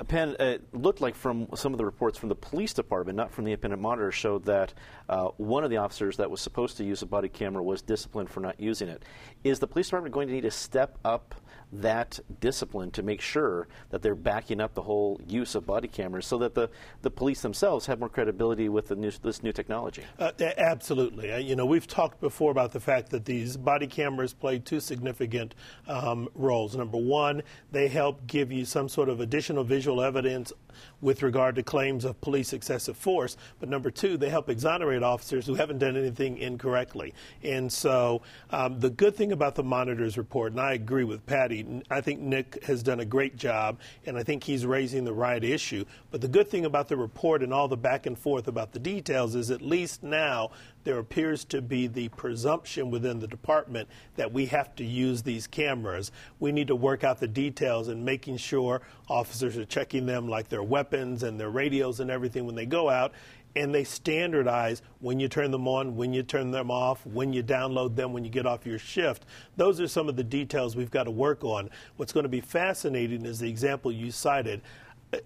Penn, 0.07 0.35
it 0.39 0.63
looked 0.73 1.01
like 1.01 1.15
from 1.15 1.47
some 1.53 1.73
of 1.73 1.77
the 1.77 1.85
reports 1.85 2.17
from 2.17 2.29
the 2.29 2.35
police 2.35 2.73
department, 2.73 3.17
not 3.17 3.31
from 3.31 3.43
the 3.43 3.51
independent 3.51 3.81
monitor, 3.81 4.11
showed 4.11 4.45
that 4.45 4.73
uh, 5.11 5.27
one 5.35 5.65
of 5.65 5.69
the 5.69 5.75
officers 5.75 6.15
that 6.17 6.31
was 6.31 6.39
supposed 6.39 6.77
to 6.77 6.85
use 6.85 7.01
a 7.01 7.05
body 7.05 7.27
camera 7.27 7.61
was 7.61 7.81
disciplined 7.81 8.29
for 8.29 8.39
not 8.39 8.57
using 8.59 8.87
it. 8.87 9.03
Is 9.43 9.59
the 9.59 9.67
police 9.67 9.87
department 9.87 10.13
going 10.13 10.29
to 10.29 10.33
need 10.33 10.41
to 10.41 10.51
step 10.51 10.97
up 11.03 11.35
that 11.73 12.19
discipline 12.39 12.91
to 12.91 13.03
make 13.03 13.21
sure 13.21 13.67
that 13.89 14.01
they're 14.01 14.15
backing 14.15 14.59
up 14.59 14.73
the 14.73 14.81
whole 14.81 15.19
use 15.27 15.55
of 15.55 15.65
body 15.65 15.87
cameras 15.87 16.25
so 16.25 16.37
that 16.37 16.53
the, 16.53 16.69
the 17.01 17.09
police 17.09 17.41
themselves 17.41 17.85
have 17.85 17.99
more 17.99 18.09
credibility 18.09 18.67
with 18.67 18.91
new, 18.91 19.11
this 19.23 19.41
new 19.41 19.53
technology? 19.53 20.03
Uh, 20.19 20.31
absolutely. 20.57 21.31
Uh, 21.31 21.37
you 21.37 21.55
know, 21.55 21.65
we've 21.65 21.87
talked 21.87 22.19
before 22.19 22.51
about 22.51 22.71
the 22.71 22.79
fact 22.79 23.09
that 23.09 23.25
these 23.25 23.55
body 23.55 23.87
cameras 23.87 24.33
play 24.33 24.59
two 24.59 24.79
significant 24.79 25.55
um, 25.87 26.27
roles. 26.35 26.75
Number 26.75 26.97
one, 26.97 27.41
they 27.71 27.87
help 27.87 28.27
give 28.27 28.51
you 28.51 28.65
some 28.65 28.89
sort 28.89 29.07
of 29.07 29.21
additional 29.21 29.63
visual 29.63 30.01
evidence 30.01 30.51
with 30.99 31.23
regard 31.23 31.55
to 31.55 31.63
claims 31.63 32.05
of 32.05 32.19
police 32.21 32.53
excessive 32.53 32.97
force. 32.97 33.37
But 33.59 33.69
number 33.69 33.91
two, 33.91 34.17
they 34.17 34.29
help 34.29 34.49
exonerate 34.49 35.00
officers 35.03 35.45
who 35.45 35.55
haven't 35.55 35.79
done 35.79 35.97
anything 35.97 36.37
incorrectly. 36.37 37.13
And 37.43 37.71
so 37.71 38.21
um, 38.49 38.79
the 38.79 38.89
good 38.89 39.15
thing 39.15 39.31
about 39.31 39.55
the 39.55 39.63
monitor's 39.63 40.17
report, 40.17 40.51
and 40.51 40.61
I 40.61 40.73
agree 40.73 41.03
with 41.03 41.25
Patty, 41.25 41.81
I 41.89 42.01
think 42.01 42.19
Nick 42.19 42.63
has 42.63 42.83
done 42.83 42.99
a 42.99 43.05
great 43.05 43.35
job, 43.35 43.79
and 44.05 44.17
I 44.17 44.23
think 44.23 44.43
he's 44.43 44.65
raising 44.65 45.03
the 45.03 45.13
right 45.13 45.43
issue. 45.43 45.85
But 46.11 46.21
the 46.21 46.27
good 46.27 46.49
thing 46.49 46.65
about 46.65 46.87
the 46.87 46.97
report 46.97 47.43
and 47.43 47.53
all 47.53 47.67
the 47.67 47.77
back 47.77 48.05
and 48.05 48.17
forth 48.17 48.47
about 48.47 48.71
the 48.71 48.79
details 48.79 49.35
is 49.35 49.51
at 49.51 49.61
least 49.61 50.03
now 50.03 50.51
there 50.83 50.97
appears 50.97 51.45
to 51.45 51.61
be 51.61 51.87
the 51.87 52.09
presumption 52.09 52.89
within 52.89 53.19
the 53.19 53.27
department 53.27 53.87
that 54.15 54.31
we 54.31 54.47
have 54.47 54.75
to 54.75 54.83
use 54.83 55.21
these 55.21 55.47
cameras. 55.47 56.11
We 56.39 56.51
need 56.51 56.67
to 56.67 56.75
work 56.75 57.03
out 57.03 57.19
the 57.19 57.27
details 57.27 57.87
and 57.87 58.03
making 58.03 58.37
sure 58.37 58.81
officers 59.07 59.57
are 59.57 59.65
checking 59.65 60.05
them 60.05 60.27
like 60.27 60.49
their 60.49 60.63
weapons 60.63 61.23
and 61.23 61.39
their 61.39 61.49
radios 61.49 61.99
and 61.99 62.09
everything 62.09 62.45
when 62.45 62.55
they 62.55 62.65
go 62.65 62.89
out. 62.89 63.13
And 63.55 63.75
they 63.75 63.83
standardize 63.83 64.81
when 64.99 65.19
you 65.19 65.27
turn 65.27 65.51
them 65.51 65.67
on, 65.67 65.95
when 65.95 66.13
you 66.13 66.23
turn 66.23 66.51
them 66.51 66.71
off, 66.71 67.05
when 67.05 67.33
you 67.33 67.43
download 67.43 67.95
them, 67.95 68.13
when 68.13 68.23
you 68.23 68.31
get 68.31 68.45
off 68.45 68.65
your 68.65 68.79
shift. 68.79 69.25
Those 69.57 69.81
are 69.81 69.87
some 69.87 70.07
of 70.07 70.15
the 70.15 70.23
details 70.23 70.75
we've 70.75 70.91
got 70.91 71.03
to 71.03 71.11
work 71.11 71.43
on. 71.43 71.69
What's 71.97 72.13
going 72.13 72.23
to 72.23 72.29
be 72.29 72.41
fascinating 72.41 73.25
is 73.25 73.39
the 73.39 73.49
example 73.49 73.91
you 73.91 74.11
cited 74.11 74.61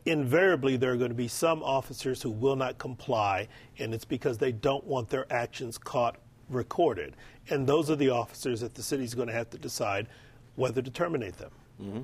invariably 0.05 0.77
there 0.77 0.93
are 0.93 0.97
going 0.97 1.11
to 1.11 1.15
be 1.15 1.27
some 1.27 1.61
officers 1.63 2.21
who 2.21 2.31
will 2.31 2.55
not 2.55 2.77
comply, 2.77 3.47
and 3.77 3.93
it's 3.93 4.05
because 4.05 4.37
they 4.37 4.51
don't 4.51 4.83
want 4.85 5.09
their 5.09 5.31
actions 5.31 5.77
caught 5.77 6.17
recorded. 6.49 7.15
And 7.49 7.67
those 7.67 7.89
are 7.89 7.95
the 7.95 8.09
officers 8.09 8.61
that 8.61 8.73
the 8.73 8.83
city 8.83 9.03
is 9.03 9.13
going 9.13 9.27
to 9.27 9.33
have 9.33 9.49
to 9.51 9.57
decide 9.57 10.07
whether 10.55 10.81
to 10.81 10.89
terminate 10.89 11.37
them. 11.37 11.51
Mm-hmm. 11.81 12.01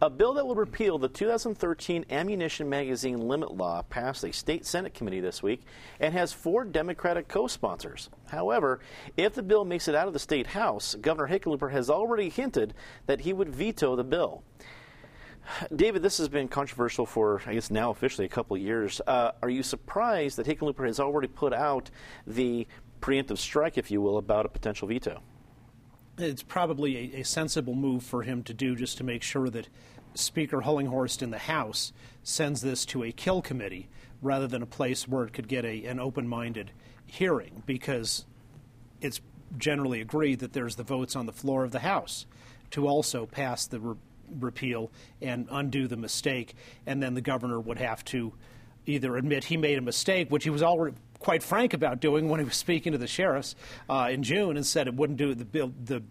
A 0.00 0.10
bill 0.10 0.34
that 0.34 0.46
will 0.46 0.54
repeal 0.54 0.98
the 0.98 1.08
2013 1.08 2.04
ammunition 2.10 2.68
magazine 2.68 3.18
limit 3.28 3.56
law 3.56 3.82
passed 3.82 4.24
a 4.24 4.32
state 4.32 4.66
Senate 4.66 4.94
committee 4.94 5.20
this 5.20 5.42
week 5.42 5.62
and 5.98 6.14
has 6.14 6.32
four 6.32 6.64
Democratic 6.64 7.28
co 7.28 7.46
sponsors. 7.46 8.10
However, 8.28 8.80
if 9.16 9.34
the 9.34 9.42
bill 9.42 9.64
makes 9.64 9.88
it 9.88 9.94
out 9.94 10.06
of 10.06 10.12
the 10.12 10.18
state 10.18 10.48
House, 10.48 10.94
Governor 11.00 11.28
Hickenlooper 11.28 11.72
has 11.72 11.90
already 11.90 12.28
hinted 12.28 12.74
that 13.06 13.20
he 13.20 13.32
would 13.32 13.48
veto 13.48 13.96
the 13.96 14.04
bill. 14.04 14.42
David, 15.74 16.02
this 16.02 16.18
has 16.18 16.28
been 16.28 16.48
controversial 16.48 17.06
for, 17.06 17.42
I 17.46 17.54
guess, 17.54 17.70
now 17.70 17.90
officially 17.90 18.26
a 18.26 18.28
couple 18.28 18.56
of 18.56 18.62
years. 18.62 19.00
Uh, 19.06 19.32
are 19.42 19.50
you 19.50 19.62
surprised 19.62 20.36
that 20.38 20.46
Hickenlooper 20.46 20.86
has 20.86 21.00
already 21.00 21.28
put 21.28 21.52
out 21.52 21.90
the 22.26 22.66
preemptive 23.00 23.38
strike, 23.38 23.78
if 23.78 23.90
you 23.90 24.00
will, 24.00 24.18
about 24.18 24.46
a 24.46 24.48
potential 24.48 24.86
veto? 24.88 25.22
It's 26.22 26.42
probably 26.42 26.96
a, 26.96 27.20
a 27.20 27.24
sensible 27.24 27.74
move 27.74 28.02
for 28.02 28.22
him 28.22 28.42
to 28.44 28.54
do 28.54 28.76
just 28.76 28.98
to 28.98 29.04
make 29.04 29.22
sure 29.22 29.48
that 29.50 29.68
Speaker 30.14 30.62
Hullinghorst 30.62 31.22
in 31.22 31.30
the 31.30 31.38
House 31.38 31.92
sends 32.22 32.60
this 32.60 32.84
to 32.86 33.04
a 33.04 33.12
kill 33.12 33.42
committee 33.42 33.88
rather 34.22 34.46
than 34.46 34.62
a 34.62 34.66
place 34.66 35.08
where 35.08 35.24
it 35.24 35.32
could 35.32 35.48
get 35.48 35.64
a, 35.64 35.84
an 35.86 35.98
open 35.98 36.26
minded 36.28 36.72
hearing 37.06 37.62
because 37.66 38.26
it's 39.00 39.20
generally 39.56 40.00
agreed 40.00 40.40
that 40.40 40.52
there's 40.52 40.76
the 40.76 40.82
votes 40.82 41.16
on 41.16 41.26
the 41.26 41.32
floor 41.32 41.64
of 41.64 41.72
the 41.72 41.80
House 41.80 42.26
to 42.70 42.86
also 42.86 43.26
pass 43.26 43.66
the 43.66 43.80
re- 43.80 43.96
repeal 44.38 44.90
and 45.20 45.48
undo 45.50 45.88
the 45.88 45.96
mistake, 45.96 46.54
and 46.86 47.02
then 47.02 47.14
the 47.14 47.20
governor 47.20 47.58
would 47.58 47.78
have 47.78 48.04
to 48.04 48.32
either 48.86 49.16
admit 49.16 49.44
he 49.44 49.56
made 49.56 49.78
a 49.78 49.82
mistake, 49.82 50.30
which 50.30 50.44
he 50.44 50.50
was 50.50 50.62
already 50.62 50.96
quite 51.20 51.42
frank 51.42 51.72
about 51.72 52.00
doing 52.00 52.28
when 52.28 52.40
he 52.40 52.44
was 52.44 52.56
speaking 52.56 52.90
to 52.92 52.98
the 52.98 53.06
sheriffs 53.06 53.54
uh, 53.88 54.08
in 54.10 54.24
June, 54.24 54.56
and 54.56 54.66
said 54.66 54.88
it 54.88 54.94
wouldn't 54.94 55.18
do 55.18 55.32
the 55.34 55.44
bill. 55.44 55.72
The 55.84 56.02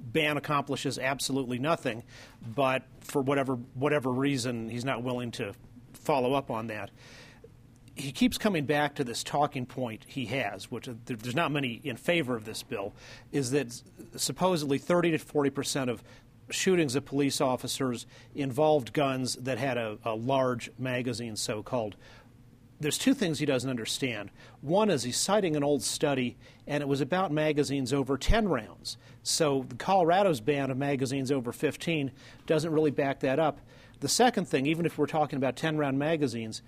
ban 0.00 0.36
accomplishes 0.36 0.98
absolutely 0.98 1.58
nothing, 1.58 2.02
but 2.54 2.82
for 3.00 3.22
whatever 3.22 3.54
whatever 3.74 4.10
reason, 4.10 4.68
he's 4.68 4.84
not 4.84 5.04
willing 5.04 5.30
to 5.32 5.52
follow 5.92 6.34
up 6.34 6.50
on 6.50 6.66
that. 6.68 6.90
He 7.94 8.12
keeps 8.12 8.38
coming 8.38 8.64
back 8.64 8.94
to 8.96 9.04
this 9.04 9.24
talking 9.24 9.66
point 9.66 10.04
he 10.06 10.26
has, 10.26 10.70
which 10.70 10.88
uh, 10.88 10.94
there's 11.04 11.34
not 11.34 11.52
many 11.52 11.80
in 11.84 11.96
favor 11.96 12.36
of 12.36 12.44
this 12.44 12.62
bill, 12.62 12.94
is 13.32 13.50
that 13.50 13.82
supposedly 14.16 14.78
30 14.78 15.12
to 15.12 15.18
40 15.18 15.50
percent 15.50 15.90
of 15.90 16.02
shootings 16.50 16.94
of 16.94 17.04
police 17.04 17.40
officers 17.40 18.06
involved 18.34 18.92
guns 18.92 19.34
that 19.34 19.58
had 19.58 19.76
a, 19.76 19.98
a 20.04 20.14
large 20.14 20.70
magazine, 20.78 21.36
so 21.36 21.62
called. 21.62 21.96
There's 22.80 22.98
two 22.98 23.14
things 23.14 23.40
he 23.40 23.46
doesn't 23.46 23.68
understand. 23.68 24.30
One 24.60 24.88
is 24.88 25.02
he's 25.02 25.16
citing 25.16 25.56
an 25.56 25.64
old 25.64 25.82
study, 25.82 26.36
and 26.66 26.80
it 26.80 26.86
was 26.86 27.00
about 27.00 27.32
magazines 27.32 27.92
over 27.92 28.16
10 28.16 28.48
rounds. 28.48 28.96
So 29.24 29.66
Colorado's 29.78 30.40
ban 30.40 30.70
of 30.70 30.76
magazines 30.76 31.32
over 31.32 31.50
15 31.52 32.12
doesn't 32.46 32.72
really 32.72 32.92
back 32.92 33.20
that 33.20 33.40
up. 33.40 33.60
The 34.00 34.08
second 34.08 34.46
thing, 34.46 34.66
even 34.66 34.86
if 34.86 34.96
we're 34.96 35.06
talking 35.06 35.38
about 35.38 35.56
10 35.56 35.76
round 35.76 35.98
magazines, 35.98 36.62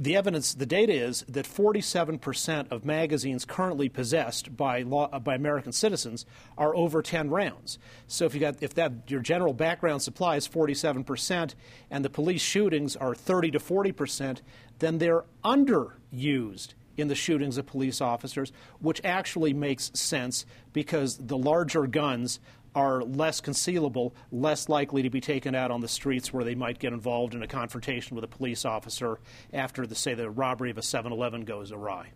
the 0.00 0.16
evidence, 0.16 0.54
the 0.54 0.64
data 0.64 0.94
is 0.94 1.26
that 1.28 1.44
47% 1.44 2.72
of 2.72 2.86
magazines 2.86 3.44
currently 3.44 3.90
possessed 3.90 4.56
by 4.56 4.80
law, 4.80 5.10
uh, 5.12 5.18
by 5.18 5.34
American 5.34 5.72
citizens 5.72 6.24
are 6.56 6.74
over 6.74 7.02
10 7.02 7.28
rounds. 7.28 7.78
So 8.06 8.24
if 8.24 8.32
you 8.32 8.40
got 8.40 8.62
if 8.62 8.72
that 8.74 9.10
your 9.10 9.20
general 9.20 9.52
background 9.52 10.00
supply 10.00 10.36
is 10.36 10.48
47% 10.48 11.54
and 11.90 12.02
the 12.02 12.08
police 12.08 12.40
shootings 12.40 12.96
are 12.96 13.14
30 13.14 13.50
to 13.50 13.58
40%, 13.58 14.40
then 14.78 14.96
they're 14.96 15.24
underused 15.44 16.72
in 16.96 17.08
the 17.08 17.14
shootings 17.14 17.58
of 17.58 17.66
police 17.66 18.00
officers, 18.00 18.52
which 18.80 19.02
actually 19.04 19.52
makes 19.52 19.90
sense 19.92 20.46
because 20.72 21.18
the 21.18 21.36
larger 21.36 21.86
guns 21.86 22.40
are 22.74 23.02
less 23.02 23.40
concealable, 23.40 24.12
less 24.30 24.68
likely 24.68 25.02
to 25.02 25.10
be 25.10 25.20
taken 25.20 25.54
out 25.54 25.70
on 25.70 25.80
the 25.80 25.88
streets 25.88 26.32
where 26.32 26.44
they 26.44 26.54
might 26.54 26.78
get 26.78 26.92
involved 26.92 27.34
in 27.34 27.42
a 27.42 27.46
confrontation 27.46 28.14
with 28.14 28.24
a 28.24 28.28
police 28.28 28.64
officer 28.64 29.18
after, 29.52 29.86
the, 29.86 29.94
say, 29.94 30.14
the 30.14 30.30
robbery 30.30 30.70
of 30.70 30.78
a 30.78 30.82
7 30.82 31.12
Eleven 31.12 31.44
goes 31.44 31.72
awry. 31.72 32.12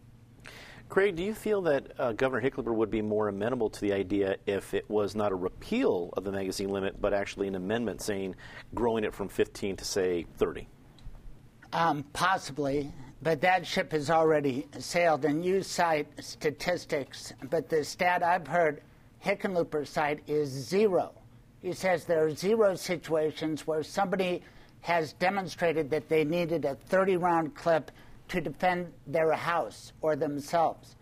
Craig, 0.89 1.17
do 1.17 1.23
you 1.23 1.35
feel 1.35 1.63
that 1.63 1.93
uh, 1.99 2.13
Governor 2.13 2.49
Hickenlooper 2.49 2.75
would 2.75 2.91
be 2.91 3.03
more 3.03 3.29
amenable 3.29 3.71
to 3.71 3.81
the 3.81 3.93
idea 3.93 4.37
if 4.47 4.75
it 4.75 4.89
was 4.89 5.17
not 5.17 5.33
a 5.33 5.35
repeal 5.35 6.11
of 6.17 6.25
the 6.25 6.31
magazine 6.31 6.69
limit, 6.69 7.01
but 7.01 7.13
actually 7.13 7.49
an 7.49 7.55
amendment 7.55 8.01
saying 8.01 8.37
growing 8.75 9.03
it 9.03 9.15
from 9.15 9.29
15 9.29 9.77
to, 9.77 9.85
say, 9.85 10.27
30? 10.37 10.69
Um, 11.73 12.05
possibly, 12.13 12.93
but 13.23 13.41
that 13.41 13.67
ship 13.67 13.91
has 13.91 14.11
already 14.11 14.69
sailed. 14.79 15.25
And 15.25 15.45
you 15.45 15.63
cite 15.63 16.07
statistics, 16.21 17.33
but 17.51 17.69
the 17.69 17.83
stat 17.83 18.23
I've 18.23 18.47
heard 18.47 18.83
Hickenlooper's 19.25 19.89
side 19.89 20.21
is 20.27 20.49
zero. 20.49 21.13
He 21.63 21.73
says 21.73 22.05
there 22.05 22.25
are 22.25 22.31
zero 22.31 22.75
situations 22.75 23.67
where 23.67 23.83
somebody 23.83 24.43
has 24.83 25.15
demonstrated 25.15 25.89
that 25.91 26.09
they 26.11 26.25
needed 26.25 26.67
a 26.67 26.75
30 26.75 27.17
round 27.17 27.55
clip 27.55 27.91
to 28.29 28.41
defend 28.41 28.93
their 29.07 29.33
house 29.33 29.93
or 30.03 30.15
themselves. 30.15 30.97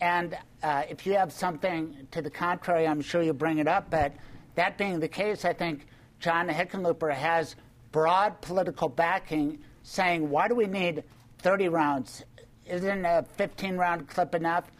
And 0.00 0.36
uh, 0.62 0.82
if 0.88 1.06
you 1.06 1.14
have 1.14 1.32
something 1.32 2.08
to 2.10 2.22
the 2.22 2.30
contrary, 2.30 2.86
I'm 2.86 3.00
sure 3.00 3.22
you'll 3.22 3.34
bring 3.34 3.58
it 3.58 3.68
up. 3.68 3.90
But 3.90 4.14
that 4.54 4.76
being 4.78 4.98
the 4.98 5.08
case, 5.08 5.44
I 5.44 5.52
think 5.52 5.86
John 6.18 6.48
Hickenlooper 6.48 7.12
has 7.12 7.54
broad 7.92 8.40
political 8.40 8.88
backing 8.88 9.58
saying, 9.82 10.28
why 10.28 10.48
do 10.48 10.54
we 10.54 10.66
need 10.66 11.04
30 11.38 11.68
rounds? 11.68 12.24
Isn't 12.66 13.04
a 13.04 13.24
15 13.36 13.76
round 13.76 14.08
clip 14.08 14.34
enough? 14.34 14.70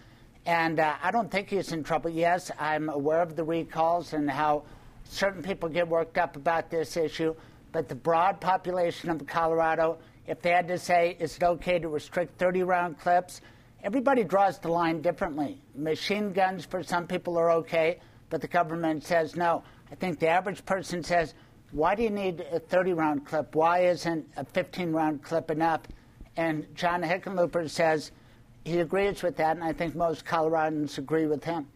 And 0.47 0.81
uh, 0.81 0.95
I 1.03 1.11
don't 1.11 1.31
think 1.31 1.51
he's 1.51 1.73
in 1.73 1.85
trouble. 1.85 2.11
Yes, 2.11 2.51
I'm 2.59 2.89
aware 2.89 3.23
of 3.23 3.37
the 3.37 3.45
recalls 3.45 4.13
and 4.13 4.31
how 4.31 4.65
certain 5.05 5.43
people 5.43 5.69
get 5.69 5.87
worked 5.87 6.19
up 6.19 6.37
about 6.37 6.71
this 6.71 6.97
issue. 6.97 7.35
But 7.73 7.89
the 7.89 7.95
broad 7.95 8.41
population 8.41 9.11
of 9.11 9.25
Colorado, 9.27 9.99
if 10.27 10.41
they 10.41 10.51
had 10.51 10.67
to 10.69 10.79
say, 10.79 11.17
is 11.21 11.37
it 11.37 11.43
okay 11.43 11.79
to 11.79 11.89
restrict 11.89 12.39
30 12.39 12.63
round 12.63 12.99
clips? 12.99 13.41
Everybody 13.83 14.25
draws 14.25 14.59
the 14.59 14.69
line 14.69 15.01
differently. 15.01 15.61
Machine 15.75 16.33
guns 16.33 16.65
for 16.65 16.83
some 16.83 17.07
people 17.07 17.39
are 17.39 17.51
okay, 17.53 17.99
but 18.29 18.41
the 18.41 18.49
government 18.49 19.05
says 19.05 19.37
no. 19.37 19.63
I 19.91 19.95
think 19.95 20.19
the 20.19 20.29
average 20.29 20.65
person 20.65 21.03
says, 21.03 21.35
why 21.73 21.95
do 21.95 22.03
you 22.03 22.11
need 22.11 22.45
a 22.53 22.59
30 22.59 22.93
round 22.95 23.27
clip? 23.27 23.55
Why 23.55 23.81
isn't 23.85 24.27
a 24.37 24.45
15 24.45 24.93
round 24.93 25.23
clip 25.23 25.51
enough? 25.51 25.83
And 26.37 26.67
John 26.75 27.03
Hickenlooper 27.03 27.69
says, 27.71 28.13
he 28.65 28.81
agrees 28.81 29.23
with 29.23 29.37
that, 29.37 29.57
and 29.57 29.65
I 29.65 29.73
think 29.73 29.95
most 29.95 30.25
Coloradans 30.25 30.99
agree 30.99 31.27
with 31.27 31.45
him. 31.45 31.67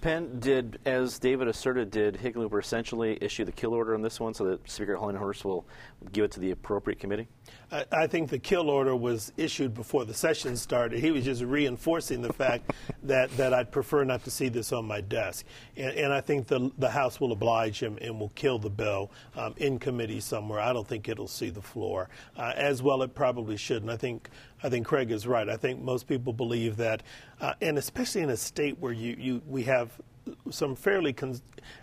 Penn, 0.00 0.38
did, 0.38 0.78
as 0.84 1.18
David 1.18 1.48
asserted, 1.48 1.90
did 1.90 2.14
Hickenlooper 2.14 2.60
essentially 2.60 3.18
issue 3.20 3.44
the 3.44 3.52
kill 3.52 3.72
order 3.72 3.94
on 3.94 4.02
this 4.02 4.20
one 4.20 4.34
so 4.34 4.44
that 4.44 4.70
Speaker 4.70 4.96
Hullinghorst 4.96 5.44
will 5.44 5.64
give 6.12 6.26
it 6.26 6.30
to 6.32 6.40
the 6.40 6.50
appropriate 6.50 7.00
committee? 7.00 7.26
I, 7.72 7.84
I 7.90 8.06
think 8.06 8.30
the 8.30 8.38
kill 8.38 8.68
order 8.68 8.94
was 8.94 9.32
issued 9.36 9.74
before 9.74 10.04
the 10.04 10.14
session 10.14 10.56
started. 10.56 11.00
He 11.00 11.10
was 11.10 11.24
just 11.24 11.42
reinforcing 11.42 12.20
the 12.20 12.32
fact 12.32 12.72
that, 13.04 13.30
that 13.36 13.54
I'd 13.54 13.70
prefer 13.70 14.04
not 14.04 14.24
to 14.24 14.30
see 14.30 14.48
this 14.48 14.72
on 14.72 14.84
my 14.84 15.00
desk. 15.00 15.46
And, 15.76 15.94
and 15.96 16.12
I 16.12 16.20
think 16.20 16.46
the, 16.46 16.70
the 16.78 16.90
House 16.90 17.20
will 17.20 17.32
oblige 17.32 17.82
him 17.82 17.98
and 18.00 18.18
will 18.18 18.32
kill 18.34 18.58
the 18.58 18.70
bill 18.70 19.10
um, 19.36 19.54
in 19.56 19.78
committee 19.78 20.20
somewhere. 20.20 20.60
I 20.60 20.72
don't 20.72 20.86
think 20.86 21.08
it'll 21.08 21.28
see 21.28 21.50
the 21.50 21.62
floor. 21.62 22.08
Uh, 22.36 22.52
as 22.56 22.82
well, 22.82 23.02
it 23.02 23.14
probably 23.14 23.56
should. 23.56 23.82
And 23.82 23.90
I 23.90 23.96
think 23.96 24.28
I 24.62 24.68
think 24.68 24.86
Craig 24.86 25.10
is 25.10 25.26
right. 25.26 25.48
I 25.48 25.56
think 25.56 25.80
most 25.80 26.06
people 26.06 26.32
believe 26.32 26.76
that, 26.76 27.02
uh, 27.40 27.54
and 27.62 27.78
especially 27.78 28.20
in 28.20 28.30
a 28.30 28.36
state 28.36 28.78
where 28.78 28.92
you, 28.92 29.16
you 29.18 29.42
we 29.48 29.62
have 29.64 29.90
some 30.50 30.76
fairly 30.76 31.12
con- 31.12 31.40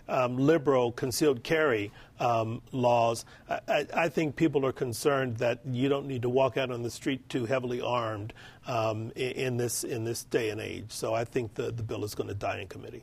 um, 0.08 0.36
liberal 0.36 0.92
concealed 0.92 1.42
carry 1.42 1.90
um, 2.20 2.62
laws, 2.72 3.24
I, 3.48 3.86
I, 3.94 4.08
think 4.08 4.36
people 4.36 4.64
are 4.66 4.72
concerned 4.72 5.36
that 5.38 5.60
you 5.70 5.88
don't 5.88 6.06
need 6.06 6.22
to 6.22 6.28
walk 6.28 6.56
out 6.56 6.70
on 6.70 6.82
the 6.82 6.90
street 6.90 7.28
too 7.28 7.46
heavily 7.46 7.80
armed 7.80 8.32
um, 8.68 9.10
in, 9.16 9.32
in, 9.32 9.56
this 9.56 9.82
in 9.82 10.04
this 10.04 10.24
day 10.24 10.50
and 10.50 10.60
age. 10.60 10.90
So 10.90 11.14
I 11.14 11.24
think 11.24 11.54
the, 11.54 11.72
the 11.72 11.82
bill 11.82 12.04
is 12.04 12.14
going 12.14 12.28
to 12.28 12.34
die 12.34 12.60
in 12.60 12.68
committee. 12.68 13.02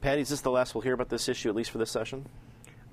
Patty, 0.00 0.22
is 0.22 0.30
this 0.30 0.40
the 0.40 0.50
last 0.50 0.74
we'll 0.74 0.82
hear 0.82 0.94
about 0.94 1.08
this 1.08 1.28
issue, 1.28 1.48
at 1.48 1.54
least 1.54 1.70
for 1.70 1.78
this 1.78 1.90
session? 1.90 2.26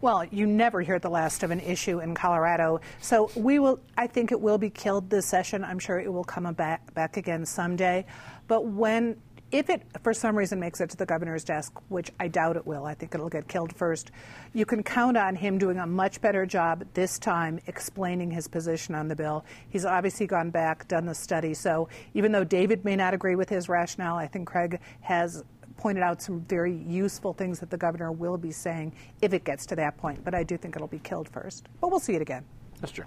Well, 0.01 0.25
you 0.25 0.47
never 0.47 0.81
hear 0.81 0.97
the 0.97 1.09
last 1.09 1.43
of 1.43 1.51
an 1.51 1.59
issue 1.59 1.99
in 1.99 2.15
Colorado. 2.15 2.81
So 3.01 3.31
we 3.35 3.59
will. 3.59 3.79
I 3.97 4.07
think 4.07 4.31
it 4.31 4.39
will 4.39 4.57
be 4.57 4.69
killed 4.69 5.09
this 5.09 5.25
session. 5.25 5.63
I'm 5.63 5.79
sure 5.79 5.99
it 5.99 6.11
will 6.11 6.23
come 6.23 6.51
back 6.53 6.93
back 6.93 7.17
again 7.17 7.45
someday. 7.45 8.05
But 8.47 8.65
when 8.65 9.17
if 9.51 9.69
it 9.69 9.83
for 10.03 10.13
some 10.13 10.37
reason 10.37 10.59
makes 10.59 10.81
it 10.81 10.89
to 10.91 10.97
the 10.97 11.05
governor's 11.05 11.43
desk, 11.43 11.73
which 11.89 12.11
I 12.19 12.27
doubt 12.27 12.55
it 12.55 12.65
will, 12.65 12.85
I 12.85 12.93
think 12.93 13.13
it'll 13.13 13.29
get 13.29 13.47
killed 13.47 13.75
first, 13.75 14.11
you 14.53 14.65
can 14.65 14.83
count 14.83 15.17
on 15.17 15.35
him 15.35 15.57
doing 15.57 15.77
a 15.77 15.85
much 15.85 16.21
better 16.21 16.45
job 16.45 16.85
this 16.93 17.19
time 17.19 17.59
explaining 17.67 18.31
his 18.31 18.47
position 18.47 18.95
on 18.95 19.07
the 19.07 19.15
bill. 19.15 19.45
He's 19.69 19.85
obviously 19.85 20.27
gone 20.27 20.49
back, 20.49 20.87
done 20.87 21.05
the 21.05 21.15
study. 21.15 21.53
So 21.53 21.89
even 22.13 22.31
though 22.31 22.43
David 22.43 22.85
may 22.85 22.95
not 22.95 23.13
agree 23.13 23.35
with 23.35 23.49
his 23.49 23.67
rationale, 23.67 24.15
I 24.15 24.27
think 24.27 24.47
Craig 24.47 24.79
has 25.01 25.43
pointed 25.77 26.03
out 26.03 26.21
some 26.21 26.41
very 26.41 26.75
useful 26.75 27.33
things 27.33 27.59
that 27.59 27.69
the 27.69 27.77
governor 27.77 28.11
will 28.11 28.37
be 28.37 28.51
saying 28.51 28.93
if 29.21 29.33
it 29.33 29.43
gets 29.43 29.65
to 29.67 29.75
that 29.75 29.97
point. 29.97 30.23
But 30.23 30.35
I 30.35 30.43
do 30.43 30.57
think 30.57 30.75
it'll 30.75 30.87
be 30.87 30.99
killed 30.99 31.27
first. 31.27 31.67
But 31.79 31.89
we'll 31.89 31.99
see 31.99 32.13
it 32.13 32.21
again. 32.21 32.45
That's 32.79 32.91
true. 32.93 33.05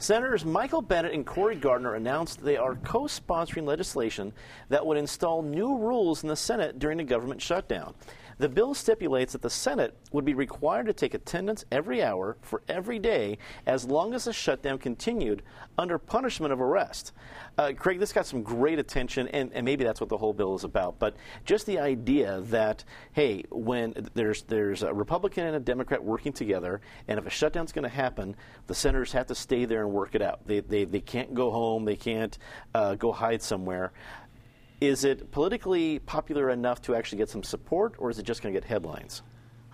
Senators 0.00 0.44
Michael 0.44 0.80
Bennet 0.80 1.12
and 1.12 1.26
Cory 1.26 1.56
Gardner 1.56 1.96
announced 1.96 2.40
they 2.40 2.56
are 2.56 2.76
co 2.76 3.02
sponsoring 3.02 3.66
legislation 3.66 4.32
that 4.68 4.86
would 4.86 4.96
install 4.96 5.42
new 5.42 5.76
rules 5.76 6.22
in 6.22 6.28
the 6.28 6.36
Senate 6.36 6.78
during 6.78 7.00
a 7.00 7.04
government 7.04 7.42
shutdown. 7.42 7.94
The 8.38 8.48
bill 8.48 8.72
stipulates 8.72 9.32
that 9.32 9.42
the 9.42 9.50
Senate 9.50 9.96
would 10.12 10.24
be 10.24 10.34
required 10.34 10.86
to 10.86 10.92
take 10.92 11.14
attendance 11.14 11.64
every 11.72 12.02
hour 12.02 12.36
for 12.40 12.62
every 12.68 13.00
day 13.00 13.38
as 13.66 13.84
long 13.84 14.14
as 14.14 14.24
the 14.24 14.32
shutdown 14.32 14.78
continued 14.78 15.42
under 15.76 15.98
punishment 15.98 16.52
of 16.52 16.60
arrest. 16.60 17.12
Uh, 17.56 17.72
Craig, 17.76 17.98
this 17.98 18.12
got 18.12 18.26
some 18.26 18.44
great 18.44 18.78
attention, 18.78 19.26
and, 19.28 19.50
and, 19.52 19.64
maybe 19.64 19.82
that's 19.82 20.00
what 20.00 20.08
the 20.08 20.16
whole 20.16 20.32
bill 20.32 20.54
is 20.54 20.62
about. 20.62 21.00
But 21.00 21.16
just 21.44 21.66
the 21.66 21.80
idea 21.80 22.40
that, 22.46 22.84
hey, 23.12 23.42
when 23.50 24.08
there's 24.14 24.42
there's 24.42 24.84
a 24.84 24.94
Republican 24.94 25.46
and 25.46 25.56
a 25.56 25.60
Democrat 25.60 26.02
working 26.02 26.32
together, 26.32 26.80
and 27.08 27.18
if 27.18 27.26
a 27.26 27.30
shutdown's 27.30 27.72
going 27.72 27.82
to 27.82 27.88
happen, 27.88 28.36
the 28.68 28.74
senators 28.74 29.10
have 29.12 29.26
to 29.26 29.34
stay 29.34 29.64
there 29.64 29.82
and 29.82 29.92
work 29.92 30.14
it 30.14 30.22
out. 30.22 30.46
They, 30.46 30.60
they, 30.60 30.84
they 30.84 31.00
can't 31.00 31.34
go 31.34 31.50
home, 31.50 31.84
they 31.84 31.96
can't 31.96 32.38
uh, 32.74 32.94
go 32.94 33.10
hide 33.10 33.42
somewhere. 33.42 33.92
Is 34.80 35.02
it 35.02 35.32
politically 35.32 35.98
popular 35.98 36.50
enough 36.50 36.80
to 36.82 36.94
actually 36.94 37.18
get 37.18 37.28
some 37.28 37.42
support, 37.42 37.94
or 37.98 38.10
is 38.10 38.20
it 38.20 38.22
just 38.22 38.42
going 38.42 38.54
to 38.54 38.60
get 38.60 38.68
headlines? 38.68 39.22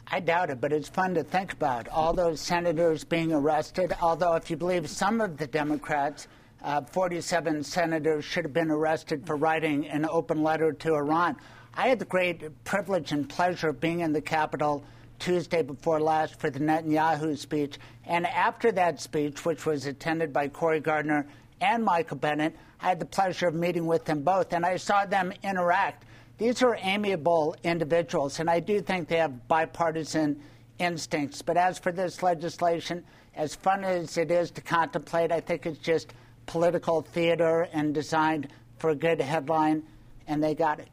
I 0.07 0.21
doubt 0.21 0.49
it, 0.49 0.63
but 0.63 0.73
it's 0.73 0.89
fun 0.89 1.15
to 1.15 1.23
think 1.23 1.53
about. 1.53 1.89
All 1.89 2.15
those 2.15 2.41
senators 2.41 3.05
being 3.05 3.31
arrested, 3.31 3.95
although, 4.01 4.35
if 4.35 4.51
you 4.51 4.57
believe 4.57 4.89
some 4.89 5.21
of 5.21 5.37
the 5.37 5.47
Democrats, 5.47 6.29
uh, 6.63 6.81
47 6.81 7.63
senators 7.65 8.25
should 8.25 8.47
have 8.47 8.55
been 8.55 8.71
arrested 8.71 9.27
for 9.27 9.37
writing 9.37 9.87
an 9.89 10.07
open 10.07 10.43
letter 10.43 10.73
to 10.73 10.95
Iran. 10.95 11.37
I 11.75 11.89
had 11.89 11.99
the 11.99 12.07
great 12.07 12.65
privilege 12.65 13.13
and 13.13 13.29
pleasure 13.29 13.69
of 13.69 13.81
being 13.81 14.01
in 14.01 14.15
the 14.15 14.23
Capitol 14.23 14.85
Tuesday 15.19 15.63
before 15.63 16.01
last 16.01 16.41
for 16.41 16.49
the 16.49 16.61
Netanyahu 16.61 17.37
speech. 17.37 17.79
And 18.07 18.27
after 18.27 18.73
that 18.73 19.03
speech, 19.03 19.45
which 19.45 19.67
was 19.67 19.85
attended 19.85 20.33
by 20.33 20.49
Cory 20.49 20.81
Gardner 20.81 21.27
and 21.65 21.83
Michael 21.83 22.19
Bennet, 22.19 22.55
I 22.81 22.89
had 22.89 23.01
the 23.01 23.07
pleasure 23.07 23.49
of 23.49 23.55
meeting 23.55 23.87
with 23.87 24.05
them 24.05 24.23
both, 24.23 24.53
and 24.53 24.67
I 24.67 24.77
saw 24.77 25.07
them 25.07 25.33
interact. 25.43 26.05
These 26.37 26.63
are 26.63 26.77
amiable 26.83 27.57
individuals, 27.65 28.41
and 28.41 28.51
I 28.51 28.61
do 28.61 28.81
think 28.81 29.09
they 29.09 29.17
have 29.17 29.49
bipartisan 29.49 30.41
instincts. 30.79 31.41
But 31.41 31.57
as 31.57 31.79
for 31.79 31.91
this 31.91 32.23
legislation, 32.23 33.05
as 33.35 33.55
fun 33.55 33.83
as 33.83 34.19
it 34.19 34.31
is 34.31 34.51
to 34.53 34.61
contemplate, 34.61 35.33
I 35.33 35.41
think 35.41 35.65
it's 35.65 35.79
just 35.79 36.13
political 36.47 37.01
theater 37.01 37.69
and 37.73 37.95
designed 37.95 38.49
for 38.79 38.91
a 38.91 38.95
good 38.95 39.21
headline, 39.21 39.83
and 40.27 40.43
they 40.43 40.55
got 40.55 40.81
it. 40.81 40.89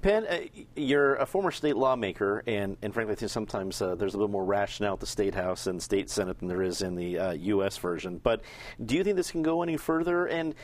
Penn, 0.00 0.26
uh, 0.26 0.38
you're 0.74 1.16
a 1.16 1.26
former 1.26 1.50
state 1.50 1.76
lawmaker, 1.76 2.42
and, 2.46 2.78
and 2.80 2.94
frankly, 2.94 3.12
I 3.12 3.16
think 3.16 3.30
sometimes 3.30 3.82
uh, 3.82 3.94
there's 3.94 4.14
a 4.14 4.16
little 4.16 4.30
more 4.30 4.44
rationale 4.44 4.94
at 4.94 5.00
the 5.00 5.06
state 5.06 5.34
house 5.34 5.66
and 5.66 5.82
state 5.82 6.08
senate 6.08 6.38
than 6.38 6.48
there 6.48 6.62
is 6.62 6.80
in 6.80 6.94
the 6.94 7.18
uh, 7.18 7.32
U.S. 7.32 7.76
version. 7.76 8.18
But 8.18 8.40
do 8.86 8.96
you 8.96 9.04
think 9.04 9.16
this 9.16 9.30
can 9.30 9.42
go 9.42 9.62
any 9.62 9.76
further? 9.76 10.26
And 10.26 10.54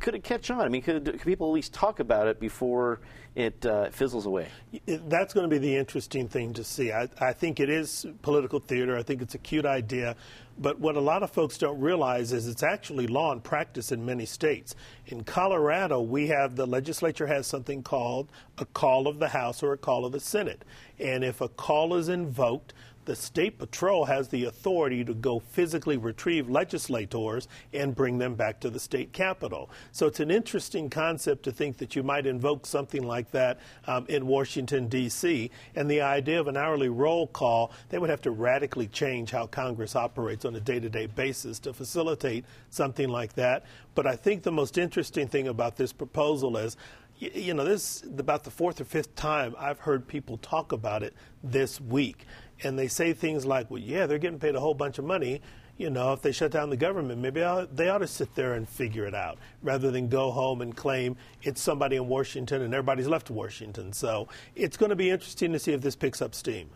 could 0.00 0.14
it 0.14 0.24
catch 0.24 0.50
on? 0.50 0.60
I 0.60 0.68
mean, 0.68 0.80
could, 0.80 1.04
could 1.04 1.20
people 1.20 1.48
at 1.48 1.52
least 1.52 1.74
talk 1.74 2.00
about 2.00 2.28
it 2.28 2.40
before 2.40 3.00
it 3.38 3.64
uh, 3.64 3.88
fizzles 3.90 4.26
away? 4.26 4.48
That's 4.86 5.32
going 5.32 5.48
to 5.48 5.48
be 5.48 5.58
the 5.58 5.76
interesting 5.76 6.26
thing 6.26 6.52
to 6.54 6.64
see. 6.64 6.90
I, 6.90 7.08
I 7.20 7.32
think 7.32 7.60
it 7.60 7.70
is 7.70 8.04
political 8.20 8.58
theater. 8.58 8.96
I 8.98 9.04
think 9.04 9.22
it's 9.22 9.36
a 9.36 9.38
cute 9.38 9.64
idea. 9.64 10.16
But 10.58 10.80
what 10.80 10.96
a 10.96 11.00
lot 11.00 11.22
of 11.22 11.30
folks 11.30 11.56
don't 11.56 11.80
realize 11.80 12.32
is 12.32 12.48
it's 12.48 12.64
actually 12.64 13.06
law 13.06 13.30
and 13.30 13.42
practice 13.42 13.92
in 13.92 14.04
many 14.04 14.26
states. 14.26 14.74
In 15.06 15.22
Colorado, 15.22 16.00
we 16.00 16.26
have 16.26 16.56
the 16.56 16.66
legislature 16.66 17.28
has 17.28 17.46
something 17.46 17.84
called 17.84 18.28
a 18.58 18.64
call 18.64 19.06
of 19.06 19.20
the 19.20 19.28
House 19.28 19.62
or 19.62 19.72
a 19.72 19.78
call 19.78 20.04
of 20.04 20.10
the 20.10 20.18
Senate. 20.18 20.64
And 20.98 21.22
if 21.22 21.40
a 21.40 21.48
call 21.48 21.94
is 21.94 22.08
invoked, 22.08 22.74
the 23.08 23.16
state 23.16 23.58
patrol 23.58 24.04
has 24.04 24.28
the 24.28 24.44
authority 24.44 25.02
to 25.02 25.14
go 25.14 25.38
physically 25.40 25.96
retrieve 25.96 26.50
legislators 26.50 27.48
and 27.72 27.94
bring 27.94 28.18
them 28.18 28.34
back 28.34 28.60
to 28.60 28.68
the 28.68 28.78
state 28.78 29.14
capitol. 29.14 29.70
So 29.92 30.06
it's 30.06 30.20
an 30.20 30.30
interesting 30.30 30.90
concept 30.90 31.42
to 31.44 31.50
think 31.50 31.78
that 31.78 31.96
you 31.96 32.02
might 32.02 32.26
invoke 32.26 32.66
something 32.66 33.02
like 33.02 33.30
that 33.30 33.60
um, 33.86 34.04
in 34.10 34.26
Washington, 34.26 34.88
D.C. 34.88 35.50
And 35.74 35.90
the 35.90 36.02
idea 36.02 36.38
of 36.38 36.48
an 36.48 36.56
hourly 36.58 36.90
roll 36.90 37.26
call, 37.26 37.72
they 37.88 37.98
would 37.98 38.10
have 38.10 38.20
to 38.22 38.30
radically 38.30 38.88
change 38.88 39.30
how 39.30 39.46
Congress 39.46 39.96
operates 39.96 40.44
on 40.44 40.54
a 40.54 40.60
day 40.60 40.78
to 40.78 40.90
day 40.90 41.06
basis 41.06 41.58
to 41.60 41.72
facilitate 41.72 42.44
something 42.68 43.08
like 43.08 43.32
that. 43.36 43.64
But 43.94 44.06
I 44.06 44.16
think 44.16 44.42
the 44.42 44.52
most 44.52 44.76
interesting 44.76 45.28
thing 45.28 45.48
about 45.48 45.76
this 45.76 45.94
proposal 45.94 46.58
is 46.58 46.76
you 47.20 47.52
know, 47.52 47.64
this 47.64 48.04
is 48.04 48.20
about 48.20 48.44
the 48.44 48.50
fourth 48.50 48.80
or 48.80 48.84
fifth 48.84 49.16
time 49.16 49.54
I've 49.58 49.80
heard 49.80 50.06
people 50.06 50.36
talk 50.38 50.70
about 50.70 51.02
it 51.02 51.14
this 51.42 51.80
week 51.80 52.26
and 52.62 52.78
they 52.78 52.88
say 52.88 53.12
things 53.12 53.46
like, 53.46 53.70
well, 53.70 53.80
yeah, 53.80 54.06
they're 54.06 54.18
getting 54.18 54.38
paid 54.38 54.54
a 54.54 54.60
whole 54.60 54.74
bunch 54.74 54.98
of 54.98 55.04
money. 55.04 55.40
You 55.76 55.90
know, 55.90 56.12
if 56.12 56.22
they 56.22 56.32
shut 56.32 56.50
down 56.50 56.70
the 56.70 56.76
government, 56.76 57.20
maybe 57.20 57.40
they 57.72 57.88
ought 57.88 57.98
to 57.98 58.06
sit 58.08 58.34
there 58.34 58.54
and 58.54 58.68
figure 58.68 59.06
it 59.06 59.14
out 59.14 59.38
rather 59.62 59.92
than 59.92 60.08
go 60.08 60.32
home 60.32 60.60
and 60.60 60.76
claim 60.76 61.16
it's 61.42 61.60
somebody 61.60 61.94
in 61.94 62.08
Washington 62.08 62.62
and 62.62 62.74
everybody's 62.74 63.06
left 63.06 63.30
Washington. 63.30 63.92
So 63.92 64.28
it's 64.56 64.76
going 64.76 64.90
to 64.90 64.96
be 64.96 65.10
interesting 65.10 65.52
to 65.52 65.58
see 65.58 65.72
if 65.72 65.80
this 65.80 65.94
picks 65.94 66.20
up 66.20 66.34
steam. 66.34 66.70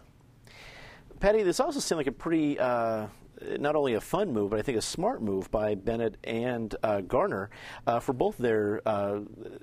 Patty, 1.19 1.43
this 1.43 1.59
also 1.59 1.81
seemed 1.81 1.99
like 1.99 2.07
a 2.07 2.12
pretty 2.12 2.59
uh, 2.61 3.07
not 3.58 3.76
only 3.76 3.94
a 3.94 4.00
fun 4.00 4.32
move, 4.32 4.50
but 4.50 4.58
I 4.58 4.62
think 4.62 4.78
a 4.78 4.82
smart 4.82 5.22
move 5.22 5.50
by 5.50 5.75
Bennet 5.75 6.16
and 6.25 6.75
uh, 6.82 7.00
Gardner 7.00 7.50
uh, 7.87 8.00
for 8.00 8.12
both 8.12 8.38
their. 8.38 8.80
Uh, 8.87 9.20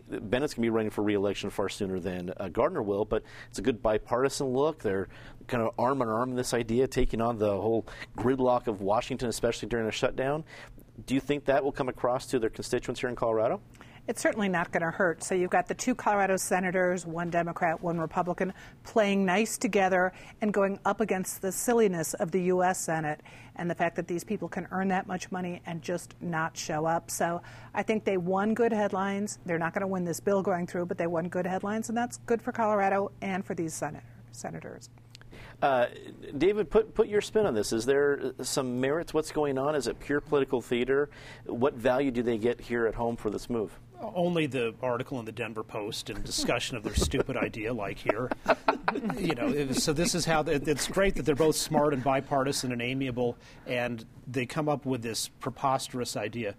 Bennet's 0.09 0.53
going 0.53 0.63
to 0.63 0.67
be 0.67 0.69
running 0.69 0.89
for 0.89 1.03
reelection 1.03 1.49
far 1.49 1.69
sooner 1.69 1.99
than 1.99 2.33
uh, 2.37 2.49
Gardner 2.49 2.81
will, 2.81 3.05
but 3.05 3.23
it's 3.49 3.59
a 3.59 3.61
good 3.61 3.81
bipartisan 3.81 4.47
look. 4.47 4.81
They're 4.81 5.07
kind 5.47 5.63
of 5.63 5.73
arm 5.77 6.01
in 6.01 6.07
arm 6.07 6.31
in 6.31 6.35
this 6.35 6.53
idea, 6.53 6.87
taking 6.87 7.21
on 7.21 7.37
the 7.37 7.49
whole 7.49 7.85
gridlock 8.17 8.67
of 8.67 8.81
Washington, 8.81 9.29
especially 9.29 9.67
during 9.67 9.87
a 9.87 9.91
shutdown. 9.91 10.43
Do 11.05 11.15
you 11.15 11.21
think 11.21 11.45
that 11.45 11.63
will 11.63 11.71
come 11.71 11.89
across 11.89 12.25
to 12.27 12.39
their 12.39 12.49
constituents 12.49 12.99
here 12.99 13.09
in 13.09 13.15
Colorado? 13.15 13.61
It's 14.09 14.21
certainly 14.23 14.49
not 14.49 14.71
going 14.71 14.81
to 14.81 14.89
hurt. 14.89 15.23
So 15.23 15.35
you've 15.35 15.51
got 15.51 15.67
the 15.67 15.75
two 15.75 15.93
Colorado 15.93 16.35
senators, 16.35 17.05
one 17.05 17.29
Democrat, 17.29 17.79
one 17.79 17.99
Republican, 17.99 18.51
playing 18.83 19.23
nice 19.23 19.55
together 19.55 20.11
and 20.41 20.51
going 20.51 20.79
up 20.83 20.99
against 20.99 21.43
the 21.43 21.51
silliness 21.51 22.15
of 22.15 22.31
the 22.31 22.41
U.S. 22.45 22.79
Senate 22.79 23.21
and 23.55 23.69
the 23.69 23.75
fact 23.75 23.95
that 23.97 24.07
these 24.07 24.23
people 24.23 24.49
can 24.49 24.67
earn 24.71 24.87
that 24.87 25.05
much 25.05 25.31
money 25.31 25.61
and 25.67 25.83
just 25.83 26.15
not 26.21 26.57
show 26.57 26.87
up. 26.87 27.11
So 27.11 27.39
I 27.75 27.83
think 27.83 28.03
they 28.03 28.17
won 28.17 28.55
good 28.55 28.73
headlines. 28.73 29.37
They're 29.45 29.59
not 29.59 29.75
going 29.75 29.81
to 29.81 29.87
win 29.87 30.05
this 30.05 30.19
bill 30.19 30.41
going 30.41 30.65
through, 30.65 30.87
but 30.87 30.97
they 30.97 31.05
won 31.05 31.29
good 31.29 31.45
headlines, 31.45 31.89
and 31.89 31.97
that's 31.97 32.17
good 32.25 32.41
for 32.41 32.51
Colorado 32.51 33.11
and 33.21 33.45
for 33.45 33.53
these 33.53 33.75
senator, 33.75 34.03
senators. 34.31 34.89
Uh, 35.61 35.85
David, 36.37 36.71
put 36.71 36.95
put 36.95 37.07
your 37.07 37.21
spin 37.21 37.45
on 37.45 37.53
this. 37.53 37.73
Is 37.73 37.85
there 37.85 38.33
some 38.41 38.79
merits? 38.79 39.13
What's 39.13 39.31
going 39.31 39.57
on? 39.57 39.75
Is 39.75 39.87
it 39.87 39.99
pure 39.99 40.21
political 40.21 40.61
theater? 40.61 41.09
What 41.45 41.75
value 41.75 42.11
do 42.11 42.23
they 42.23 42.37
get 42.37 42.59
here 42.59 42.87
at 42.87 42.95
home 42.95 43.15
for 43.15 43.29
this 43.29 43.49
move? 43.49 43.77
Only 44.01 44.47
the 44.47 44.73
article 44.81 45.19
in 45.19 45.25
the 45.25 45.31
Denver 45.31 45.63
Post 45.63 46.09
and 46.09 46.23
discussion 46.23 46.77
of 46.77 46.83
their 46.83 46.95
stupid 46.95 47.37
idea, 47.37 47.73
like 47.73 47.97
here. 47.97 48.31
You 49.17 49.35
know, 49.35 49.71
so 49.71 49.93
this 49.93 50.15
is 50.15 50.25
how 50.25 50.41
it's 50.41 50.87
great 50.87 51.15
that 51.15 51.23
they're 51.23 51.35
both 51.35 51.55
smart 51.55 51.93
and 51.93 52.03
bipartisan 52.03 52.71
and 52.71 52.81
amiable, 52.81 53.37
and 53.67 54.05
they 54.27 54.45
come 54.45 54.69
up 54.69 54.85
with 54.85 55.01
this 55.01 55.27
preposterous 55.27 56.15
idea. 56.15 56.55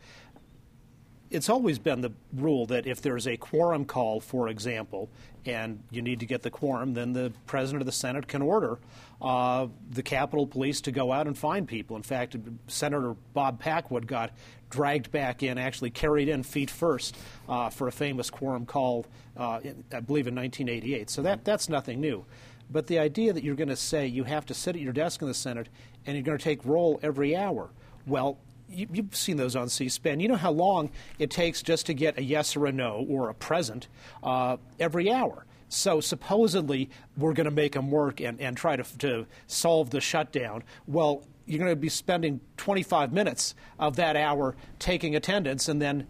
It's 1.31 1.49
always 1.49 1.79
been 1.79 2.01
the 2.01 2.11
rule 2.35 2.66
that 2.66 2.88
if 2.88 3.01
there's 3.01 3.29
a 3.29 3.37
quorum 3.37 3.85
call, 3.85 4.21
for 4.21 4.49
example, 4.49 5.09
and 5.47 5.81
you 5.90 6.03
need 6.03 6.21
to 6.21 6.27
get 6.27 6.43
the 6.43 6.51
quorum, 6.51 6.95
then 6.95 7.12
the 7.12 7.33
president 7.47 7.83
of 7.83 7.87
the 7.87 7.93
Senate 7.93 8.27
can 8.27 8.43
order 8.43 8.79
uh, 9.23 9.69
the 9.90 10.03
Capitol 10.03 10.47
Police 10.47 10.81
to 10.83 10.93
go 10.93 11.12
out 11.12 11.29
and 11.29 11.38
find 11.38 11.69
people. 11.69 11.97
In 11.97 12.03
fact, 12.03 12.37
Senator 12.66 13.14
Bob 13.33 13.61
Packwood 13.61 14.09
got 14.09 14.33
dragged 14.71 15.12
back 15.12 15.43
in, 15.45 15.57
actually 15.57 15.90
carried 15.90 16.29
in 16.29 16.43
feet 16.43 16.71
first 16.71 17.16
uh, 17.49 17.71
for 17.71 17.87
a 17.87 17.93
famous 17.93 18.29
quorum 18.29 18.66
call, 18.66 19.07
uh, 19.37 19.61
in, 19.62 19.85
I 19.93 20.01
believe, 20.01 20.27
in 20.27 20.35
1988. 20.35 21.11
So 21.11 21.23
that, 21.23 21.45
that's 21.45 21.69
nothing 21.69 22.01
new. 22.01 22.25
But 22.73 22.87
the 22.87 22.99
idea 22.99 23.33
that 23.33 23.45
you're 23.45 23.57
going 23.57 23.69
to 23.69 23.77
say 23.77 24.07
you 24.07 24.25
have 24.25 24.47
to 24.47 24.55
sit 24.55 24.75
at 24.75 24.83
your 24.83 24.93
desk 24.93 25.23
in 25.23 25.29
the 25.29 25.35
Senate 25.35 25.69
and 26.07 26.16
you're 26.16 26.25
going 26.25 26.38
to 26.38 26.43
take 26.43 26.64
roll 26.64 26.99
every 27.03 27.37
hour, 27.37 27.71
well, 28.07 28.38
you, 28.70 28.88
have 28.96 29.14
seen 29.14 29.37
those 29.37 29.56
on 29.56 29.68
C-SPAN. 29.68 30.20
You 30.20 30.28
know 30.28 30.37
how 30.37 30.52
long 30.52 30.90
it 31.18 31.30
takes 31.30 31.62
just 31.62 31.87
to 31.87 31.94
get 31.94 32.18
a 32.18 32.22
yes 32.22 32.56
or 32.56 32.66
a 32.66 32.72
no 32.72 33.06
or 33.09 33.28
a 33.28 33.35
present 33.35 33.88
uh, 34.22 34.56
every 34.78 35.11
hour. 35.11 35.44
So 35.68 36.00
supposedly 36.00 36.90
we're 37.16 37.33
going 37.33 37.44
to 37.44 37.50
make 37.50 37.72
them 37.72 37.90
work 37.90 38.20
and, 38.20 38.40
and 38.40 38.56
try 38.56 38.76
to, 38.76 38.98
to 38.98 39.26
solve 39.46 39.90
the 39.90 40.00
shutdown. 40.00 40.64
Well, 40.87 41.24
you're 41.46 41.59
going 41.59 41.70
to 41.70 41.76
be 41.76 41.88
spending 41.88 42.40
25 42.56 43.12
minutes 43.12 43.54
of 43.78 43.96
that 43.96 44.16
hour 44.16 44.56
taking 44.78 45.16
attendance, 45.16 45.68
and 45.68 45.80
then 45.80 46.06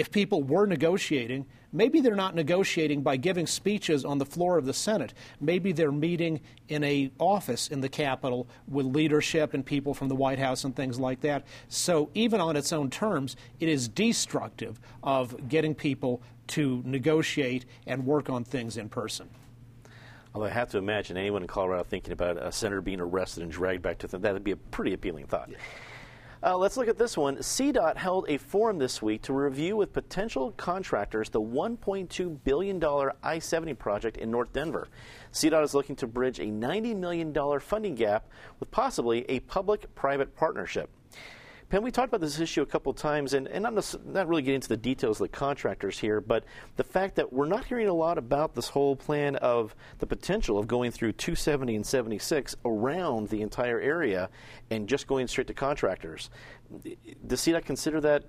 if 0.00 0.10
people 0.10 0.42
were 0.42 0.64
negotiating, 0.64 1.44
maybe 1.74 2.00
they're 2.00 2.14
not 2.16 2.34
negotiating 2.34 3.02
by 3.02 3.18
giving 3.18 3.46
speeches 3.46 4.02
on 4.02 4.16
the 4.16 4.24
floor 4.24 4.56
of 4.56 4.64
the 4.64 4.72
Senate. 4.72 5.12
Maybe 5.42 5.72
they're 5.72 5.92
meeting 5.92 6.40
in 6.68 6.82
a 6.84 7.10
office 7.18 7.68
in 7.68 7.82
the 7.82 7.88
Capitol 7.90 8.48
with 8.66 8.86
leadership 8.86 9.52
and 9.52 9.64
people 9.64 9.92
from 9.92 10.08
the 10.08 10.14
White 10.14 10.38
House 10.38 10.64
and 10.64 10.74
things 10.74 10.98
like 10.98 11.20
that. 11.20 11.44
So 11.68 12.08
even 12.14 12.40
on 12.40 12.56
its 12.56 12.72
own 12.72 12.88
terms, 12.88 13.36
it 13.60 13.68
is 13.68 13.88
destructive 13.88 14.80
of 15.02 15.50
getting 15.50 15.74
people 15.74 16.22
to 16.46 16.82
negotiate 16.86 17.66
and 17.86 18.06
work 18.06 18.30
on 18.30 18.42
things 18.42 18.78
in 18.78 18.88
person. 18.88 19.28
Although 20.34 20.46
I 20.46 20.50
have 20.50 20.70
to 20.70 20.78
imagine 20.78 21.18
anyone 21.18 21.42
in 21.42 21.48
Colorado 21.48 21.84
thinking 21.84 22.14
about 22.14 22.38
a 22.38 22.50
senator 22.50 22.80
being 22.80 23.02
arrested 23.02 23.42
and 23.42 23.52
dragged 23.52 23.82
back 23.82 23.98
to 23.98 24.06
the, 24.06 24.16
that 24.16 24.32
would 24.32 24.44
be 24.44 24.52
a 24.52 24.56
pretty 24.56 24.94
appealing 24.94 25.26
thought. 25.26 25.50
Yeah. 25.50 25.58
Uh, 26.42 26.56
let's 26.56 26.78
look 26.78 26.88
at 26.88 26.96
this 26.96 27.18
one. 27.18 27.36
CDOT 27.36 27.98
held 27.98 28.24
a 28.30 28.38
forum 28.38 28.78
this 28.78 29.02
week 29.02 29.20
to 29.22 29.34
review 29.34 29.76
with 29.76 29.92
potential 29.92 30.52
contractors 30.52 31.28
the 31.28 31.40
$1.2 31.40 32.38
billion 32.44 32.82
I 33.22 33.38
70 33.38 33.74
project 33.74 34.16
in 34.16 34.30
North 34.30 34.50
Denver. 34.54 34.88
CDOT 35.34 35.62
is 35.62 35.74
looking 35.74 35.96
to 35.96 36.06
bridge 36.06 36.38
a 36.38 36.44
$90 36.44 36.96
million 36.96 37.60
funding 37.60 37.94
gap 37.94 38.26
with 38.58 38.70
possibly 38.70 39.28
a 39.28 39.40
public 39.40 39.94
private 39.94 40.34
partnership. 40.34 40.88
Penn, 41.70 41.82
we 41.82 41.92
talked 41.92 42.08
about 42.08 42.20
this 42.20 42.40
issue 42.40 42.62
a 42.62 42.66
couple 42.66 42.92
times, 42.92 43.32
and, 43.32 43.46
and 43.46 43.62
not, 43.62 43.94
not 44.04 44.26
really 44.26 44.42
getting 44.42 44.56
into 44.56 44.66
the 44.66 44.76
details 44.76 45.20
of 45.20 45.30
the 45.30 45.36
contractors 45.36 46.00
here, 46.00 46.20
but 46.20 46.42
the 46.74 46.82
fact 46.82 47.14
that 47.14 47.32
we're 47.32 47.46
not 47.46 47.64
hearing 47.64 47.86
a 47.86 47.94
lot 47.94 48.18
about 48.18 48.56
this 48.56 48.68
whole 48.68 48.96
plan 48.96 49.36
of 49.36 49.76
the 50.00 50.06
potential 50.06 50.58
of 50.58 50.66
going 50.66 50.90
through 50.90 51.12
270 51.12 51.76
and 51.76 51.86
76 51.86 52.56
around 52.64 53.28
the 53.28 53.40
entire 53.40 53.78
area 53.78 54.28
and 54.70 54.88
just 54.88 55.06
going 55.06 55.28
straight 55.28 55.46
to 55.46 55.54
contractors. 55.54 56.28
Does 57.26 57.40
CDOT 57.40 57.64
consider 57.64 58.00
that 58.00 58.24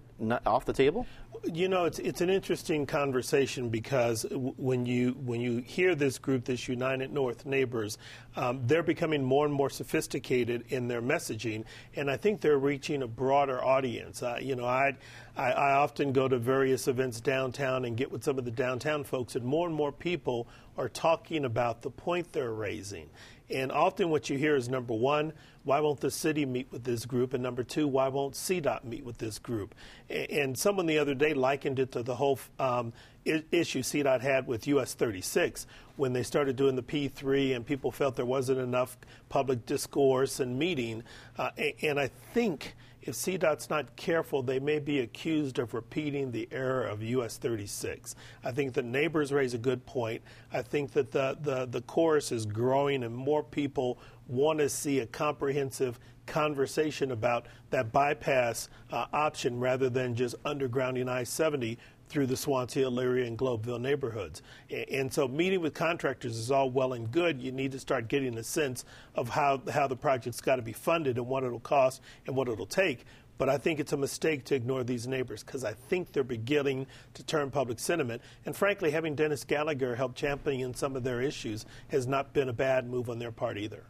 off 0.45 0.65
the 0.65 0.73
table? 0.73 1.05
You 1.43 1.67
know, 1.67 1.85
it's 1.85 1.99
it's 1.99 2.21
an 2.21 2.29
interesting 2.29 2.85
conversation 2.85 3.69
because 3.69 4.25
when 4.31 4.85
you 4.85 5.11
when 5.23 5.41
you 5.41 5.57
hear 5.57 5.93
this 5.95 6.17
group, 6.17 6.45
this 6.45 6.67
United 6.67 7.11
North 7.13 7.45
Neighbors, 7.45 7.97
um, 8.35 8.61
they're 8.65 8.83
becoming 8.83 9.23
more 9.23 9.45
and 9.45 9.53
more 9.53 9.69
sophisticated 9.69 10.65
in 10.69 10.87
their 10.87 11.01
messaging, 11.01 11.65
and 11.95 12.09
I 12.09 12.17
think 12.17 12.41
they're 12.41 12.59
reaching 12.59 13.03
a 13.03 13.07
broader 13.07 13.63
audience. 13.63 14.23
Uh, 14.23 14.37
you 14.41 14.55
know, 14.55 14.65
I, 14.65 14.95
I 15.37 15.51
I 15.51 15.73
often 15.73 16.11
go 16.11 16.27
to 16.27 16.37
various 16.37 16.87
events 16.87 17.21
downtown 17.21 17.85
and 17.85 17.95
get 17.95 18.11
with 18.11 18.23
some 18.23 18.39
of 18.39 18.45
the 18.45 18.51
downtown 18.51 19.03
folks, 19.03 19.35
and 19.35 19.45
more 19.45 19.67
and 19.67 19.75
more 19.75 19.91
people 19.91 20.47
are 20.77 20.89
talking 20.89 21.45
about 21.45 21.81
the 21.81 21.91
point 21.91 22.31
they're 22.31 22.53
raising. 22.53 23.09
And 23.51 23.71
often 23.71 24.09
what 24.09 24.29
you 24.29 24.37
hear 24.37 24.55
is 24.55 24.69
number 24.69 24.93
one, 24.93 25.33
why 25.63 25.79
won't 25.79 25.99
the 25.99 26.09
city 26.09 26.45
meet 26.45 26.71
with 26.71 26.83
this 26.83 27.05
group? 27.05 27.33
And 27.33 27.43
number 27.43 27.63
two, 27.63 27.87
why 27.87 28.07
won't 28.07 28.33
CDOT 28.33 28.83
meet 28.83 29.05
with 29.05 29.17
this 29.17 29.37
group? 29.37 29.75
And 30.09 30.57
someone 30.57 30.85
the 30.85 30.97
other 30.97 31.13
day 31.13 31.33
likened 31.33 31.79
it 31.79 31.91
to 31.91 32.03
the 32.03 32.15
whole 32.15 32.39
um, 32.59 32.93
issue 33.25 33.81
CDOT 33.81 34.21
had 34.21 34.47
with 34.47 34.67
US 34.67 34.93
36 34.93 35.67
when 35.97 36.13
they 36.13 36.23
started 36.23 36.55
doing 36.55 36.75
the 36.75 36.81
P3 36.81 37.55
and 37.55 37.65
people 37.65 37.91
felt 37.91 38.15
there 38.15 38.25
wasn't 38.25 38.59
enough 38.59 38.97
public 39.29 39.65
discourse 39.65 40.39
and 40.39 40.57
meeting. 40.57 41.03
Uh, 41.37 41.51
and 41.83 41.99
I 41.99 42.09
think 42.33 42.75
if 43.01 43.15
CDOT's 43.15 43.69
not 43.69 43.95
careful, 43.95 44.43
they 44.43 44.59
may 44.59 44.79
be 44.79 44.99
accused 44.99 45.57
of 45.57 45.73
repeating 45.73 46.31
the 46.31 46.47
error 46.51 46.85
of 46.85 47.01
US 47.01 47.37
36. 47.37 48.15
I 48.43 48.51
think 48.51 48.73
the 48.73 48.83
neighbors 48.83 49.31
raise 49.31 49.53
a 49.53 49.57
good 49.57 49.85
point. 49.85 50.21
I 50.53 50.61
think 50.61 50.91
that 50.91 51.11
the, 51.11 51.37
the, 51.41 51.65
the 51.65 51.81
chorus 51.81 52.31
is 52.31 52.45
growing 52.45 53.03
and 53.03 53.15
more 53.15 53.43
people 53.43 53.97
want 54.27 54.59
to 54.59 54.69
see 54.69 54.99
a 54.99 55.07
comprehensive 55.07 55.99
conversation 56.27 57.11
about 57.11 57.47
that 57.71 57.91
bypass 57.91 58.69
uh, 58.91 59.05
option 59.11 59.59
rather 59.59 59.89
than 59.89 60.15
just 60.15 60.41
undergrounding 60.43 61.09
I 61.09 61.23
70 61.23 61.77
through 62.11 62.27
the 62.27 62.35
Swansea, 62.35 62.85
Elyria, 62.85 63.25
and 63.25 63.37
Globeville 63.37 63.79
neighborhoods. 63.79 64.41
And 64.91 65.11
so 65.11 65.29
meeting 65.29 65.61
with 65.61 65.73
contractors 65.73 66.37
is 66.37 66.51
all 66.51 66.69
well 66.69 66.93
and 66.93 67.09
good. 67.09 67.41
You 67.41 67.53
need 67.53 67.71
to 67.71 67.79
start 67.79 68.09
getting 68.09 68.37
a 68.37 68.43
sense 68.43 68.83
of 69.15 69.29
how, 69.29 69.61
how 69.71 69.87
the 69.87 69.95
project's 69.95 70.41
got 70.41 70.57
to 70.57 70.61
be 70.61 70.73
funded 70.73 71.17
and 71.17 71.25
what 71.25 71.45
it'll 71.45 71.61
cost 71.61 72.01
and 72.27 72.35
what 72.35 72.49
it'll 72.49 72.65
take. 72.65 73.05
But 73.37 73.47
I 73.49 73.57
think 73.57 73.79
it's 73.79 73.93
a 73.93 73.97
mistake 73.97 74.43
to 74.45 74.55
ignore 74.55 74.83
these 74.83 75.07
neighbors 75.07 75.41
because 75.41 75.63
I 75.63 75.73
think 75.73 76.11
they're 76.11 76.23
beginning 76.23 76.85
to 77.13 77.23
turn 77.23 77.49
public 77.49 77.79
sentiment. 77.79 78.21
And 78.45 78.55
frankly, 78.55 78.91
having 78.91 79.15
Dennis 79.15 79.43
Gallagher 79.45 79.95
help 79.95 80.13
champion 80.13 80.75
some 80.75 80.95
of 80.95 81.03
their 81.03 81.21
issues 81.21 81.65
has 81.87 82.05
not 82.05 82.33
been 82.33 82.49
a 82.49 82.53
bad 82.53 82.87
move 82.87 83.09
on 83.09 83.17
their 83.19 83.31
part 83.31 83.57
either. 83.57 83.83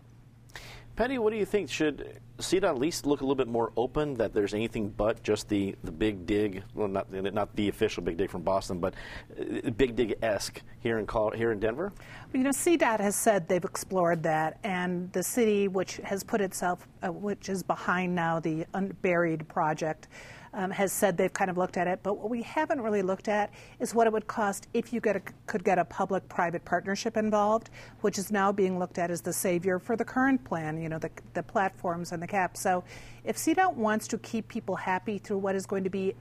Patty, 1.01 1.17
what 1.17 1.33
do 1.33 1.39
you 1.39 1.47
think? 1.47 1.67
Should 1.67 2.19
CDOT 2.37 2.63
at 2.63 2.77
least 2.77 3.07
look 3.07 3.21
a 3.21 3.23
little 3.23 3.33
bit 3.33 3.47
more 3.47 3.73
open 3.75 4.13
that 4.17 4.35
there's 4.35 4.53
anything 4.53 4.87
but 4.89 5.23
just 5.23 5.49
the, 5.49 5.75
the 5.83 5.91
big 5.91 6.27
dig, 6.27 6.61
well, 6.75 6.87
not, 6.87 7.11
not 7.11 7.55
the 7.55 7.69
official 7.69 8.03
big 8.03 8.17
dig 8.17 8.29
from 8.29 8.43
Boston, 8.43 8.77
but 8.77 8.93
uh, 9.39 9.71
big 9.71 9.95
dig 9.95 10.13
esque 10.21 10.61
here 10.79 10.99
in, 10.99 11.07
here 11.35 11.53
in 11.53 11.59
Denver? 11.59 11.91
You 12.33 12.43
know, 12.43 12.51
CDOT 12.51 12.99
has 12.99 13.15
said 13.15 13.47
they've 13.47 13.65
explored 13.65 14.21
that, 14.21 14.59
and 14.63 15.11
the 15.11 15.23
city, 15.23 15.67
which 15.67 15.95
has 16.03 16.23
put 16.23 16.39
itself, 16.39 16.87
uh, 17.01 17.11
which 17.11 17.49
is 17.49 17.63
behind 17.63 18.13
now 18.13 18.39
the 18.39 18.67
unburied 18.75 19.47
project, 19.47 20.07
um, 20.53 20.71
has 20.71 20.91
said 20.91 21.17
they've 21.17 21.33
kind 21.33 21.49
of 21.49 21.57
looked 21.57 21.77
at 21.77 21.87
it. 21.87 21.99
But 22.03 22.17
what 22.17 22.29
we 22.29 22.41
haven't 22.41 22.81
really 22.81 23.01
looked 23.01 23.27
at 23.27 23.51
is 23.79 23.95
what 23.95 24.07
it 24.07 24.13
would 24.13 24.27
cost 24.27 24.67
if 24.73 24.91
you 24.93 24.99
get 24.99 25.15
a, 25.15 25.21
could 25.47 25.63
get 25.63 25.79
a 25.79 25.85
public 25.85 26.27
private 26.29 26.65
partnership 26.65 27.17
involved, 27.17 27.69
which 28.01 28.17
is 28.17 28.31
now 28.31 28.51
being 28.51 28.77
looked 28.79 28.97
at 28.97 29.11
as 29.11 29.21
the 29.21 29.33
savior 29.33 29.79
for 29.79 29.95
the 29.95 30.05
current 30.05 30.43
plan, 30.43 30.81
you 30.81 30.89
know, 30.89 30.99
the, 30.99 31.09
the 31.33 31.43
platforms 31.43 32.11
and 32.11 32.21
the 32.21 32.27
cap. 32.27 32.57
So 32.57 32.83
if 33.23 33.37
CDOT 33.37 33.75
wants 33.75 34.07
to 34.09 34.17
keep 34.17 34.47
people 34.47 34.75
happy 34.75 35.17
through 35.17 35.37
what 35.37 35.55
is 35.55 35.65
going 35.65 35.83
to 35.83 35.89
be 35.89 36.15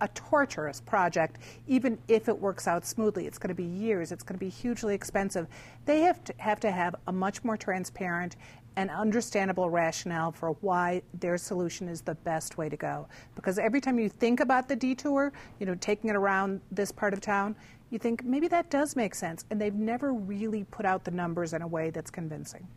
a 0.00 0.08
torturous 0.14 0.80
project, 0.80 1.38
even 1.66 1.98
if 2.08 2.28
it 2.28 2.36
works 2.36 2.66
out 2.66 2.84
smoothly. 2.84 3.26
It's 3.26 3.38
going 3.38 3.48
to 3.48 3.54
be 3.54 3.64
years. 3.64 4.10
It's 4.10 4.24
going 4.24 4.34
to 4.34 4.44
be 4.44 4.48
hugely 4.48 4.94
expensive. 4.94 5.46
They 5.84 6.00
have 6.00 6.24
to 6.24 6.34
have 6.38 6.58
to 6.60 6.70
have 6.70 6.96
a 7.06 7.12
much 7.12 7.44
more 7.44 7.56
transparent 7.56 8.36
an 8.78 8.90
understandable 8.90 9.68
rationale 9.68 10.30
for 10.30 10.50
why 10.60 11.02
their 11.14 11.36
solution 11.36 11.88
is 11.88 12.00
the 12.00 12.14
best 12.14 12.56
way 12.58 12.68
to 12.68 12.76
go. 12.76 13.08
Because 13.34 13.58
every 13.58 13.80
time 13.80 13.98
you 13.98 14.08
think 14.08 14.38
about 14.38 14.68
the 14.68 14.76
detour, 14.76 15.32
you 15.58 15.66
know, 15.66 15.74
taking 15.80 16.08
it 16.08 16.14
around 16.14 16.60
this 16.70 16.92
part 16.92 17.12
of 17.12 17.20
town, 17.20 17.56
you 17.90 17.98
think 17.98 18.24
maybe 18.24 18.46
that 18.46 18.70
does 18.70 18.94
make 18.94 19.16
sense. 19.16 19.44
And 19.50 19.60
they've 19.60 19.74
never 19.74 20.12
really 20.12 20.62
put 20.70 20.86
out 20.86 21.02
the 21.02 21.10
numbers 21.10 21.54
in 21.54 21.62
a 21.62 21.66
way 21.66 21.90
that's 21.90 22.08
convincing. 22.08 22.68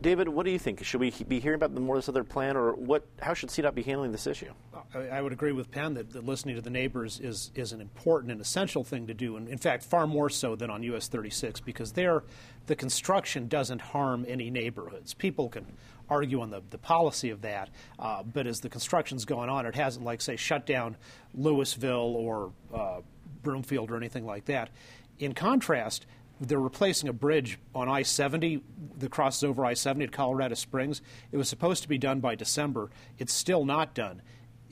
David, 0.00 0.28
what 0.28 0.46
do 0.46 0.52
you 0.52 0.60
think? 0.60 0.84
Should 0.84 1.00
we 1.00 1.10
be 1.10 1.40
hearing 1.40 1.56
about 1.56 1.72
more 1.72 1.96
this 1.96 2.08
other 2.08 2.22
plan, 2.22 2.56
or 2.56 2.72
what? 2.74 3.04
How 3.20 3.34
should 3.34 3.48
CDOT 3.48 3.74
be 3.74 3.82
handling 3.82 4.12
this 4.12 4.28
issue? 4.28 4.52
I, 4.94 5.20
would 5.20 5.32
agree 5.32 5.52
with 5.52 5.70
Penn 5.70 5.94
that, 5.94 6.12
that, 6.12 6.24
listening 6.24 6.54
to 6.54 6.62
the 6.62 6.70
neighbors 6.70 7.18
is 7.18 7.50
is 7.56 7.72
an 7.72 7.80
important 7.80 8.30
and 8.30 8.40
essential 8.40 8.84
thing 8.84 9.08
to 9.08 9.14
do, 9.14 9.36
and 9.36 9.48
in 9.48 9.58
fact, 9.58 9.82
far 9.82 10.06
more 10.06 10.30
so 10.30 10.54
than 10.54 10.70
on 10.70 10.84
US 10.84 11.08
36 11.08 11.60
because 11.60 11.92
there, 11.92 12.22
the 12.66 12.76
construction 12.76 13.48
doesn't 13.48 13.80
harm 13.80 14.24
any 14.28 14.50
neighborhoods. 14.50 15.14
People 15.14 15.48
can 15.48 15.66
argue 16.08 16.40
on 16.40 16.50
the, 16.50 16.62
the 16.70 16.78
policy 16.78 17.30
of 17.30 17.42
that, 17.42 17.68
uh, 17.98 18.22
but 18.22 18.46
as 18.46 18.60
the 18.60 18.68
construction's 18.68 19.24
going 19.24 19.50
on, 19.50 19.66
it 19.66 19.74
hasn't, 19.74 20.04
like 20.04 20.20
say, 20.20 20.36
shut 20.36 20.64
down 20.64 20.96
Louisville 21.34 22.14
or 22.16 22.52
uh, 22.72 23.00
Broomfield 23.42 23.90
or 23.90 23.96
anything 23.96 24.24
like 24.24 24.44
that. 24.46 24.70
In 25.18 25.34
contrast, 25.34 26.06
they're 26.40 26.60
replacing 26.60 27.08
a 27.08 27.12
bridge 27.12 27.58
on 27.74 27.88
I 27.88 28.02
70 28.02 28.62
that 28.98 29.10
crosses 29.10 29.44
over 29.44 29.64
I 29.64 29.74
70 29.74 30.06
at 30.06 30.12
Colorado 30.12 30.54
Springs. 30.54 31.02
It 31.32 31.36
was 31.36 31.48
supposed 31.48 31.82
to 31.82 31.88
be 31.88 31.98
done 31.98 32.20
by 32.20 32.34
December. 32.34 32.90
It's 33.18 33.32
still 33.32 33.64
not 33.64 33.94
done. 33.94 34.22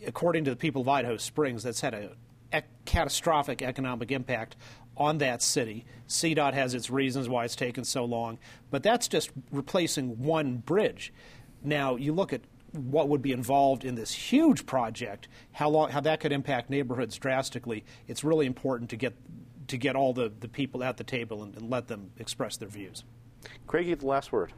According 0.06 0.44
to 0.44 0.50
the 0.50 0.56
people 0.56 0.82
of 0.82 0.88
Idaho 0.88 1.16
Springs, 1.16 1.62
that's 1.62 1.80
had 1.80 1.94
a, 1.94 2.10
catastrophic 2.86 3.60
economic 3.60 4.10
impact 4.12 4.56
on 4.96 5.18
that 5.18 5.42
city. 5.42 5.84
CDOT 6.08 6.54
has 6.54 6.72
its 6.72 6.88
reasons 6.88 7.28
why 7.28 7.44
it's 7.44 7.56
taken 7.56 7.84
so 7.84 8.04
long, 8.04 8.38
but 8.70 8.82
that's 8.82 9.08
just 9.08 9.30
replacing 9.50 10.22
one 10.22 10.58
bridge. 10.58 11.12
Now, 11.62 11.96
you 11.96 12.14
look 12.14 12.32
at 12.32 12.42
what 12.72 13.08
would 13.08 13.22
be 13.22 13.32
involved 13.32 13.84
in 13.84 13.94
this 13.94 14.12
huge 14.12 14.66
project, 14.66 15.28
how 15.52 15.68
long, 15.68 15.90
how 15.90 16.00
that 16.00 16.20
could 16.20 16.32
impact 16.32 16.70
neighborhoods 16.70 17.18
drastically. 17.18 17.84
It's 18.06 18.24
really 18.24 18.46
important 18.46 18.90
to 18.90 18.96
get 18.96 19.14
to 19.68 19.76
get 19.76 19.96
all 19.96 20.12
the, 20.12 20.32
the 20.40 20.48
people 20.48 20.82
at 20.82 20.96
the 20.96 21.04
table 21.04 21.42
and, 21.42 21.56
and 21.56 21.70
let 21.70 21.88
them 21.88 22.10
express 22.18 22.56
their 22.56 22.68
views. 22.68 23.04
Craig, 23.66 23.86
you 23.86 23.90
have 23.90 24.00
the 24.00 24.06
last 24.06 24.32
word. 24.32 24.52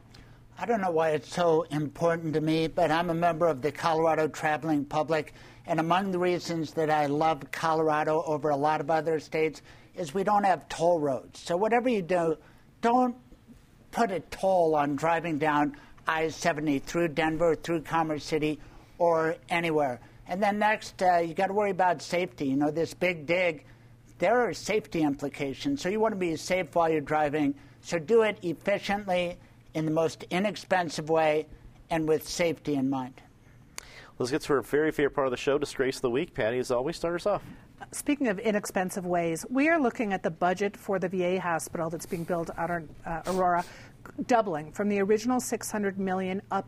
I 0.57 0.65
don't 0.65 0.81
know 0.81 0.91
why 0.91 1.11
it's 1.11 1.33
so 1.33 1.63
important 1.71 2.33
to 2.33 2.41
me, 2.41 2.67
but 2.67 2.91
I'm 2.91 3.09
a 3.09 3.13
member 3.13 3.47
of 3.47 3.61
the 3.61 3.71
Colorado 3.71 4.27
Traveling 4.27 4.83
Public, 4.83 5.33
and 5.65 5.79
among 5.79 6.11
the 6.11 6.19
reasons 6.19 6.73
that 6.73 6.89
I 6.89 7.05
love 7.05 7.49
Colorado 7.51 8.23
over 8.23 8.49
a 8.49 8.57
lot 8.57 8.81
of 8.81 8.91
other 8.91 9.19
states 9.19 9.61
is 9.95 10.13
we 10.13 10.23
don't 10.23 10.43
have 10.43 10.67
toll 10.67 10.99
roads. 10.99 11.39
So 11.39 11.55
whatever 11.55 11.87
you 11.87 12.01
do, 12.01 12.37
don't 12.81 13.15
put 13.91 14.11
a 14.11 14.19
toll 14.19 14.75
on 14.75 14.95
driving 14.95 15.37
down 15.37 15.77
I-70 16.07 16.83
through 16.83 17.09
Denver, 17.09 17.55
through 17.55 17.81
Commerce 17.83 18.23
City, 18.23 18.59
or 18.97 19.37
anywhere. 19.49 19.99
And 20.27 20.43
then 20.43 20.59
next, 20.59 21.01
uh, 21.01 21.17
you 21.17 21.33
got 21.33 21.47
to 21.47 21.53
worry 21.53 21.71
about 21.71 22.01
safety. 22.01 22.47
You 22.47 22.55
know, 22.55 22.71
this 22.71 22.93
big 22.93 23.25
dig 23.25 23.63
there 24.19 24.39
are 24.41 24.53
safety 24.53 25.01
implications. 25.01 25.81
So 25.81 25.89
you 25.89 25.99
want 25.99 26.11
to 26.11 26.19
be 26.19 26.35
safe 26.35 26.75
while 26.75 26.89
you're 26.89 27.01
driving. 27.01 27.55
So 27.81 27.97
do 27.97 28.23
it 28.23 28.37
efficiently 28.43 29.37
in 29.73 29.85
the 29.85 29.91
most 29.91 30.25
inexpensive 30.29 31.09
way 31.09 31.47
and 31.89 32.07
with 32.07 32.27
safety 32.27 32.75
in 32.75 32.89
mind. 32.89 33.21
Let's 34.17 34.31
get 34.31 34.41
to 34.41 34.53
our 34.53 34.61
very 34.61 34.91
favorite 34.91 35.15
part 35.15 35.27
of 35.27 35.31
the 35.31 35.37
show, 35.37 35.57
Disgrace 35.57 35.95
of 35.95 36.01
the 36.01 36.09
Week. 36.09 36.33
Patty, 36.33 36.59
as 36.59 36.71
always, 36.71 36.97
start 36.97 37.15
us 37.15 37.25
off. 37.25 37.41
Speaking 37.93 38.27
of 38.27 38.37
inexpensive 38.39 39.05
ways, 39.05 39.45
we 39.49 39.69
are 39.69 39.79
looking 39.79 40.11
at 40.11 40.21
the 40.21 40.29
budget 40.29 40.75
for 40.75 40.99
the 40.99 41.07
VA 41.07 41.39
hospital 41.39 41.89
that's 41.89 42.05
being 42.05 42.25
built 42.25 42.49
out 42.57 42.69
in 42.69 42.89
uh, 43.05 43.21
Aurora, 43.27 43.63
doubling 44.27 44.73
from 44.73 44.89
the 44.89 44.99
original 44.99 45.39
600 45.39 45.97
million 45.97 46.41
up 46.51 46.67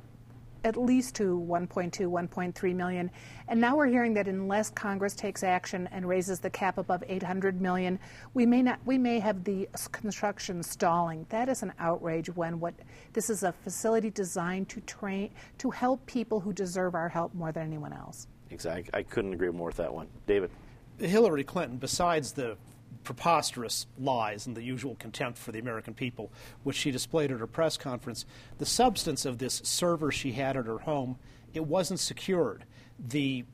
at 0.64 0.78
least 0.78 1.16
to 1.16 1.40
1.2, 1.48 1.92
1.3 1.92 2.76
million. 2.76 3.12
And 3.48 3.60
now 3.60 3.76
we're 3.76 3.88
hearing 3.88 4.14
that 4.14 4.28
unless 4.28 4.70
Congress 4.70 5.14
takes 5.14 5.44
action 5.44 5.88
and 5.92 6.08
raises 6.08 6.40
the 6.40 6.50
cap 6.50 6.78
above 6.78 7.04
800 7.08 7.62
million, 7.62 8.00
we 8.34 8.46
may 8.46 8.62
not 8.62 8.80
we 8.86 8.98
may 8.98 9.20
have 9.20 9.44
the 9.44 9.68
construction 9.92 10.64
stalling. 10.64 11.26
That 11.30 11.50
is 11.50 11.64
an 11.64 11.74
outrage 11.80 12.30
when 12.30 12.60
what 12.60 12.74
this 13.14 13.30
is 13.30 13.44
a 13.44 13.52
facility 13.52 14.10
designed 14.10 14.70
to 14.70 14.82
train 14.82 15.32
to 15.60 15.70
help 15.72 16.06
people 16.06 16.40
who 16.40 16.54
deserve 16.54 16.96
our 16.96 17.10
help 17.10 17.34
more 17.34 17.52
than 17.52 17.64
anyone 17.64 17.94
else. 17.94 18.28
Exactly. 18.50 18.92
I 18.94 19.04
couldn't 19.04 19.34
agree 19.34 19.50
more 19.50 19.68
with 19.68 19.78
that 19.78 19.94
one. 19.94 20.08
David. 20.28 20.52
Hillary 21.00 21.44
Clinton, 21.44 21.78
besides 21.78 22.32
the 22.34 22.58
preposterous 23.04 23.88
lies 24.00 24.48
and 24.48 24.56
the 24.56 24.64
usual 24.64 24.96
contempt 24.96 25.38
for 25.38 25.52
the 25.52 25.60
American 25.60 25.94
people, 25.94 26.32
which 26.64 26.76
she 26.76 26.92
displayed 26.92 27.32
at 27.32 27.40
her 27.40 27.48
press 27.48 27.78
conference, 27.78 28.26
the 28.58 28.66
substance 28.66 29.26
of 29.26 29.38
this 29.38 29.62
server 29.64 30.12
she 30.12 30.34
had 30.34 30.58
at 30.58 30.66
her 30.66 30.80
home, 30.80 31.18
it 31.54 31.66
wasn't 31.66 32.00
secured. 32.00 32.66
The 33.00 33.46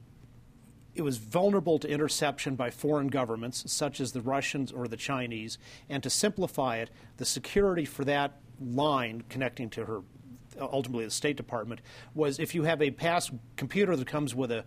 it 0.98 1.04
was 1.04 1.18
vulnerable 1.18 1.78
to 1.78 1.88
interception 1.88 2.56
by 2.56 2.72
foreign 2.72 3.08
governments, 3.08 3.72
such 3.72 4.02
as 4.02 4.14
the 4.14 4.22
Russians 4.22 4.72
or 4.72 4.88
the 4.88 4.98
Chinese. 4.98 5.60
And 5.90 6.02
to 6.02 6.10
simplify 6.10 6.78
it, 6.78 6.90
the 7.18 7.26
security 7.26 7.86
for 7.86 8.04
that 8.06 8.40
line 8.60 9.24
connecting 9.30 9.70
to 9.72 9.86
her, 9.86 10.02
ultimately 10.60 11.06
the 11.06 11.12
State 11.12 11.38
Department, 11.38 11.82
was 12.16 12.40
if 12.40 12.56
you 12.56 12.64
have 12.64 12.82
a 12.82 12.90
pass 12.90 13.30
computer 13.58 13.96
that 13.96 14.08
comes 14.08 14.34
with 14.34 14.52
a 14.52 14.66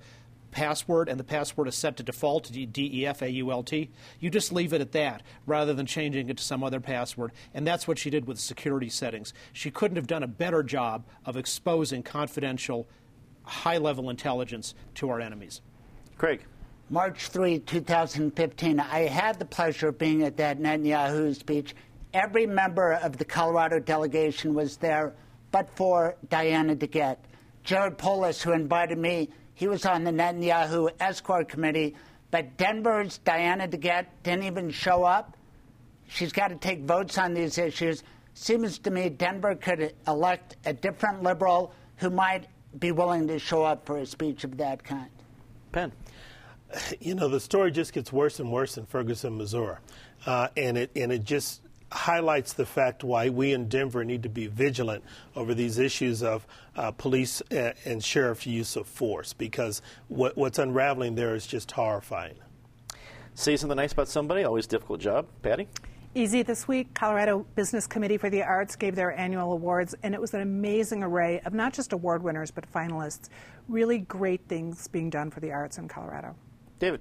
password 0.50 1.08
and 1.08 1.18
the 1.18 1.24
password 1.24 1.68
is 1.68 1.74
set 1.74 1.96
to 1.96 2.02
default 2.02 2.44
to 2.44 2.66
D-E-F-A-U-L-T, 2.66 3.90
you 4.20 4.30
just 4.30 4.52
leave 4.52 4.72
it 4.72 4.80
at 4.80 4.92
that 4.92 5.22
rather 5.46 5.74
than 5.74 5.86
changing 5.86 6.28
it 6.28 6.36
to 6.36 6.42
some 6.42 6.62
other 6.62 6.80
password. 6.80 7.32
And 7.54 7.66
that's 7.66 7.86
what 7.88 7.98
she 7.98 8.10
did 8.10 8.26
with 8.26 8.38
security 8.38 8.88
settings. 8.88 9.32
She 9.52 9.70
couldn't 9.70 9.96
have 9.96 10.06
done 10.06 10.22
a 10.22 10.28
better 10.28 10.62
job 10.62 11.04
of 11.24 11.36
exposing 11.36 12.02
confidential, 12.02 12.86
high 13.44 13.78
level 13.78 14.10
intelligence 14.10 14.74
to 14.96 15.10
our 15.10 15.20
enemies. 15.20 15.60
Craig. 16.18 16.44
March 16.92 17.28
3, 17.28 17.60
2015, 17.60 18.80
I 18.80 19.00
had 19.02 19.38
the 19.38 19.44
pleasure 19.44 19.88
of 19.88 19.98
being 19.98 20.24
at 20.24 20.36
that 20.38 20.58
Netanyahu 20.58 21.36
speech. 21.36 21.76
Every 22.12 22.46
member 22.46 22.94
of 22.94 23.16
the 23.16 23.24
Colorado 23.24 23.78
delegation 23.78 24.54
was 24.54 24.76
there, 24.76 25.14
but 25.52 25.70
for 25.76 26.16
Diana 26.28 26.74
DeGette. 26.74 27.18
Jared 27.62 27.96
Polis, 27.96 28.42
who 28.42 28.50
invited 28.52 28.98
me 28.98 29.28
he 29.60 29.68
was 29.68 29.84
on 29.84 30.04
the 30.04 30.10
Netanyahu 30.10 30.90
escort 31.00 31.50
committee, 31.50 31.94
but 32.30 32.56
Denver's 32.56 33.18
Diana 33.18 33.68
DeGette 33.68 34.06
didn't 34.22 34.44
even 34.44 34.70
show 34.70 35.04
up. 35.04 35.36
She's 36.08 36.32
got 36.32 36.48
to 36.48 36.54
take 36.54 36.84
votes 36.84 37.18
on 37.18 37.34
these 37.34 37.58
issues. 37.58 38.02
Seems 38.32 38.78
to 38.78 38.90
me 38.90 39.10
Denver 39.10 39.54
could 39.54 39.92
elect 40.08 40.56
a 40.64 40.72
different 40.72 41.22
liberal 41.22 41.74
who 41.96 42.08
might 42.08 42.46
be 42.78 42.90
willing 42.90 43.28
to 43.28 43.38
show 43.38 43.62
up 43.62 43.84
for 43.84 43.98
a 43.98 44.06
speech 44.06 44.44
of 44.44 44.56
that 44.56 44.82
kind. 44.82 45.10
Penn. 45.72 45.92
You 46.98 47.14
know, 47.14 47.28
the 47.28 47.40
story 47.40 47.70
just 47.70 47.92
gets 47.92 48.10
worse 48.10 48.40
and 48.40 48.50
worse 48.50 48.78
in 48.78 48.86
Ferguson, 48.86 49.36
Missouri. 49.36 49.76
Uh, 50.24 50.48
and 50.56 50.78
it 50.78 50.90
and 50.96 51.12
it 51.12 51.24
just 51.24 51.60
highlights 51.92 52.52
the 52.52 52.66
fact 52.66 53.02
why 53.02 53.28
we 53.28 53.52
in 53.52 53.68
Denver 53.68 54.04
need 54.04 54.22
to 54.22 54.28
be 54.28 54.46
vigilant 54.46 55.02
over 55.34 55.54
these 55.54 55.78
issues 55.78 56.22
of 56.22 56.46
uh, 56.76 56.90
police 56.92 57.42
and 57.50 58.02
sheriff 58.02 58.46
use 58.46 58.76
of 58.76 58.86
force 58.86 59.32
because 59.32 59.82
what, 60.08 60.36
what's 60.36 60.58
unraveling 60.58 61.14
there 61.14 61.34
is 61.34 61.46
just 61.46 61.70
horrifying. 61.72 62.36
say 63.34 63.56
something 63.56 63.76
nice 63.76 63.92
about 63.92 64.08
somebody, 64.08 64.44
always 64.44 64.66
difficult 64.66 65.00
job. 65.00 65.26
Patty? 65.42 65.68
Easy 66.14 66.42
this 66.42 66.66
week, 66.66 66.92
Colorado 66.92 67.46
Business 67.54 67.86
Committee 67.86 68.16
for 68.16 68.30
the 68.30 68.42
Arts 68.42 68.74
gave 68.74 68.96
their 68.96 69.16
annual 69.16 69.52
awards, 69.52 69.94
and 70.02 70.12
it 70.12 70.20
was 70.20 70.34
an 70.34 70.40
amazing 70.40 71.04
array 71.04 71.40
of 71.44 71.54
not 71.54 71.72
just 71.72 71.92
award 71.92 72.20
winners, 72.20 72.50
but 72.50 72.70
finalists. 72.72 73.28
Really 73.68 73.98
great 73.98 74.40
things 74.48 74.88
being 74.88 75.08
done 75.08 75.30
for 75.30 75.38
the 75.38 75.52
arts 75.52 75.78
in 75.78 75.86
Colorado. 75.86 76.34
David? 76.80 77.00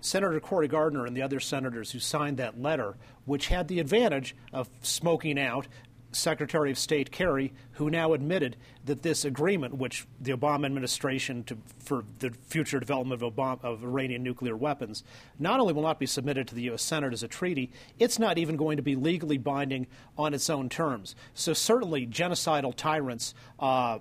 Senator 0.00 0.40
Cory 0.40 0.68
Gardner 0.68 1.06
and 1.06 1.16
the 1.16 1.22
other 1.22 1.40
senators 1.40 1.92
who 1.92 1.98
signed 1.98 2.36
that 2.38 2.60
letter, 2.60 2.96
which 3.24 3.48
had 3.48 3.68
the 3.68 3.80
advantage 3.80 4.34
of 4.52 4.68
smoking 4.82 5.38
out 5.38 5.66
Secretary 6.12 6.70
of 6.70 6.78
State 6.78 7.10
Kerry, 7.10 7.52
who 7.72 7.88
now 7.88 8.12
admitted 8.12 8.56
that 8.84 9.02
this 9.02 9.24
agreement, 9.24 9.74
which 9.74 10.06
the 10.20 10.32
Obama 10.32 10.66
administration 10.66 11.44
to, 11.44 11.56
for 11.78 12.04
the 12.18 12.30
future 12.48 12.80
development 12.80 13.22
of, 13.22 13.34
Obama, 13.34 13.62
of, 13.62 13.84
Iranian 13.84 14.22
nuclear 14.22 14.56
weapons, 14.56 15.04
not 15.38 15.60
only 15.60 15.72
will 15.72 15.82
not 15.82 15.98
be 15.98 16.06
submitted 16.06 16.48
to 16.48 16.54
the 16.54 16.62
U.S. 16.62 16.82
Senate 16.82 17.12
as 17.12 17.22
a 17.22 17.28
treaty, 17.28 17.70
it's 17.98 18.18
not 18.18 18.38
even 18.38 18.56
going 18.56 18.76
to 18.76 18.82
be 18.82 18.96
legally 18.96 19.38
binding 19.38 19.86
on 20.18 20.34
its 20.34 20.50
own 20.50 20.68
terms. 20.68 21.14
So 21.34 21.52
certainly, 21.52 22.06
genocidal 22.06 22.74
tyrants. 22.74 23.34
Uh, 23.58 24.00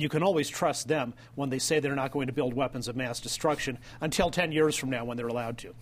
you 0.00 0.08
can 0.08 0.22
always 0.22 0.48
trust 0.48 0.88
them 0.88 1.14
when 1.34 1.50
they 1.50 1.58
say 1.58 1.80
they're 1.80 1.94
not 1.94 2.10
going 2.12 2.26
to 2.26 2.32
build 2.32 2.54
weapons 2.54 2.88
of 2.88 2.96
mass 2.96 3.20
destruction 3.20 3.78
until 4.00 4.30
10 4.30 4.52
years 4.52 4.76
from 4.76 4.90
now 4.90 5.04
when 5.04 5.16
they're 5.16 5.28
allowed 5.28 5.58
to. 5.58 5.74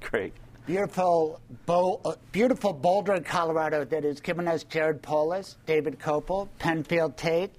Great 0.00 0.32
beautiful, 0.66 1.40
Bo- 1.64 2.00
uh, 2.04 2.14
beautiful 2.32 2.72
Boulder, 2.72 3.20
Colorado, 3.20 3.84
that 3.84 4.02
has 4.04 4.20
given 4.20 4.48
us 4.48 4.64
Jared 4.64 5.00
Polis, 5.00 5.56
David 5.64 5.98
Kopel, 5.98 6.48
Penfield 6.58 7.16
Tate, 7.16 7.52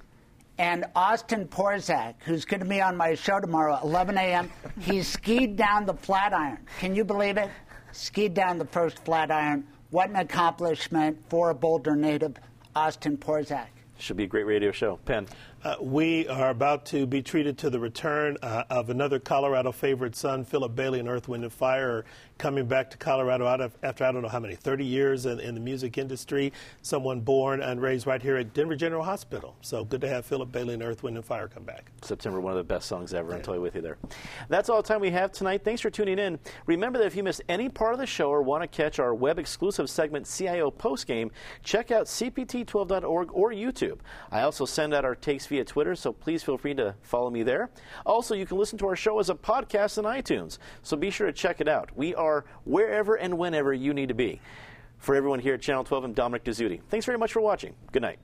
and 0.57 0.85
Austin 0.95 1.47
Porzak, 1.47 2.15
who's 2.19 2.43
going 2.43 2.59
to 2.59 2.65
be 2.65 2.81
on 2.81 2.97
my 2.97 3.15
show 3.15 3.39
tomorrow, 3.39 3.79
11 3.81 4.17
a.m. 4.17 4.51
he 4.79 5.01
skied 5.03 5.55
down 5.55 5.85
the 5.85 5.93
Flatiron. 5.93 6.57
Can 6.79 6.95
you 6.95 7.05
believe 7.05 7.37
it? 7.37 7.49
Skied 7.93 8.33
down 8.33 8.57
the 8.57 8.65
first 8.65 9.03
Flatiron. 9.05 9.65
What 9.91 10.09
an 10.09 10.17
accomplishment 10.17 11.17
for 11.29 11.51
a 11.51 11.55
Boulder 11.55 11.95
native, 11.95 12.35
Austin 12.75 13.17
Porzak. 13.17 13.67
Should 13.99 14.17
be 14.17 14.23
a 14.23 14.27
great 14.27 14.45
radio 14.45 14.71
show. 14.71 14.97
Penn. 15.05 15.27
Uh, 15.63 15.75
we 15.81 16.27
are 16.27 16.51
about 16.51 16.85
to 16.85 17.07
be 17.07 17.21
treated 17.21 17.57
to 17.57 17.69
the 17.71 17.79
return 17.79 18.37
uh, 18.43 18.63
of 18.69 18.91
another 18.91 19.17
Colorado 19.17 19.71
favorite 19.71 20.15
son, 20.15 20.45
Philip 20.45 20.75
Bailey 20.75 20.99
and 20.99 21.09
Earth, 21.09 21.27
Wind, 21.27 21.43
and 21.43 21.51
Fire, 21.51 22.05
coming 22.37 22.67
back 22.67 22.91
to 22.91 22.97
Colorado 22.97 23.47
out 23.47 23.59
of, 23.59 23.75
after 23.81 24.05
I 24.05 24.11
don't 24.11 24.21
know 24.21 24.27
how 24.27 24.39
many, 24.39 24.53
30 24.53 24.85
years 24.85 25.25
in, 25.25 25.39
in, 25.39 25.55
the 25.55 25.59
music 25.59 25.97
industry. 25.97 26.53
Someone 26.83 27.21
born 27.21 27.61
and 27.61 27.81
raised 27.81 28.05
right 28.05 28.21
here 28.21 28.37
at 28.37 28.53
Denver 28.53 28.75
General 28.75 29.03
Hospital. 29.03 29.55
So 29.61 29.83
good 29.83 29.99
to 30.01 30.07
have 30.07 30.27
Philip 30.27 30.51
Bailey 30.51 30.75
and 30.75 30.83
Earth, 30.83 31.01
Wind, 31.01 31.17
and 31.17 31.25
Fire 31.25 31.47
come 31.47 31.63
back. 31.63 31.89
September, 32.03 32.39
one 32.39 32.51
of 32.51 32.57
the 32.57 32.63
best 32.63 32.87
songs 32.87 33.15
ever. 33.15 33.29
Yeah. 33.29 33.37
I'm 33.37 33.41
totally 33.41 33.59
with 33.59 33.73
you 33.73 33.81
there. 33.81 33.97
That's 34.49 34.69
all 34.69 34.83
the 34.83 34.87
time 34.87 35.01
we 35.01 35.09
have 35.09 35.31
tonight. 35.31 35.63
Thanks 35.63 35.81
for 35.81 35.89
tuning 35.89 36.19
in. 36.19 36.37
Remember 36.67 36.99
that 36.99 37.05
if 37.05 37.15
you 37.15 37.23
missed 37.23 37.41
any 37.49 37.67
part 37.67 37.93
of 37.93 37.99
the 37.99 38.05
show 38.05 38.29
or 38.29 38.43
want 38.43 38.61
to 38.61 38.67
catch 38.67 38.99
our 38.99 39.15
web 39.15 39.39
exclusive 39.39 39.89
segment, 39.89 40.27
CIO 40.27 40.69
Postgame, 40.69 41.31
check 41.63 41.89
out 41.89 42.05
CPT12.org 42.05 43.29
or 43.33 43.51
YouTube. 43.51 43.97
I 44.31 44.41
also 44.41 44.65
send 44.65 44.93
out 44.93 45.03
our 45.03 45.15
takes 45.15 45.46
via 45.47 45.65
Twitter, 45.65 45.95
so 45.95 46.13
please 46.13 46.43
feel 46.43 46.57
free 46.57 46.73
to 46.75 46.95
follow 47.01 47.29
me 47.29 47.43
there. 47.43 47.69
Also, 48.05 48.35
you 48.35 48.45
can 48.45 48.57
listen 48.57 48.77
to 48.79 48.87
our 48.87 48.95
show 48.95 49.19
as 49.19 49.29
a 49.29 49.35
podcast 49.35 49.97
on 49.97 50.03
iTunes, 50.03 50.57
so 50.83 50.95
be 50.95 51.09
sure 51.09 51.27
to 51.27 51.33
check 51.33 51.61
it 51.61 51.67
out. 51.67 51.89
We 51.95 52.13
are 52.15 52.45
wherever 52.65 53.15
and 53.15 53.37
whenever 53.37 53.73
you 53.73 53.93
need 53.93 54.09
to 54.09 54.15
be. 54.15 54.41
For 54.97 55.15
everyone 55.15 55.39
here 55.39 55.53
at 55.53 55.61
Channel 55.61 55.83
12, 55.83 56.03
I'm 56.03 56.13
Dominic 56.13 56.43
Dezzutti. 56.43 56.81
Thanks 56.89 57.05
very 57.05 57.17
much 57.17 57.33
for 57.33 57.41
watching. 57.41 57.75
Good 57.91 58.01
night. 58.01 58.17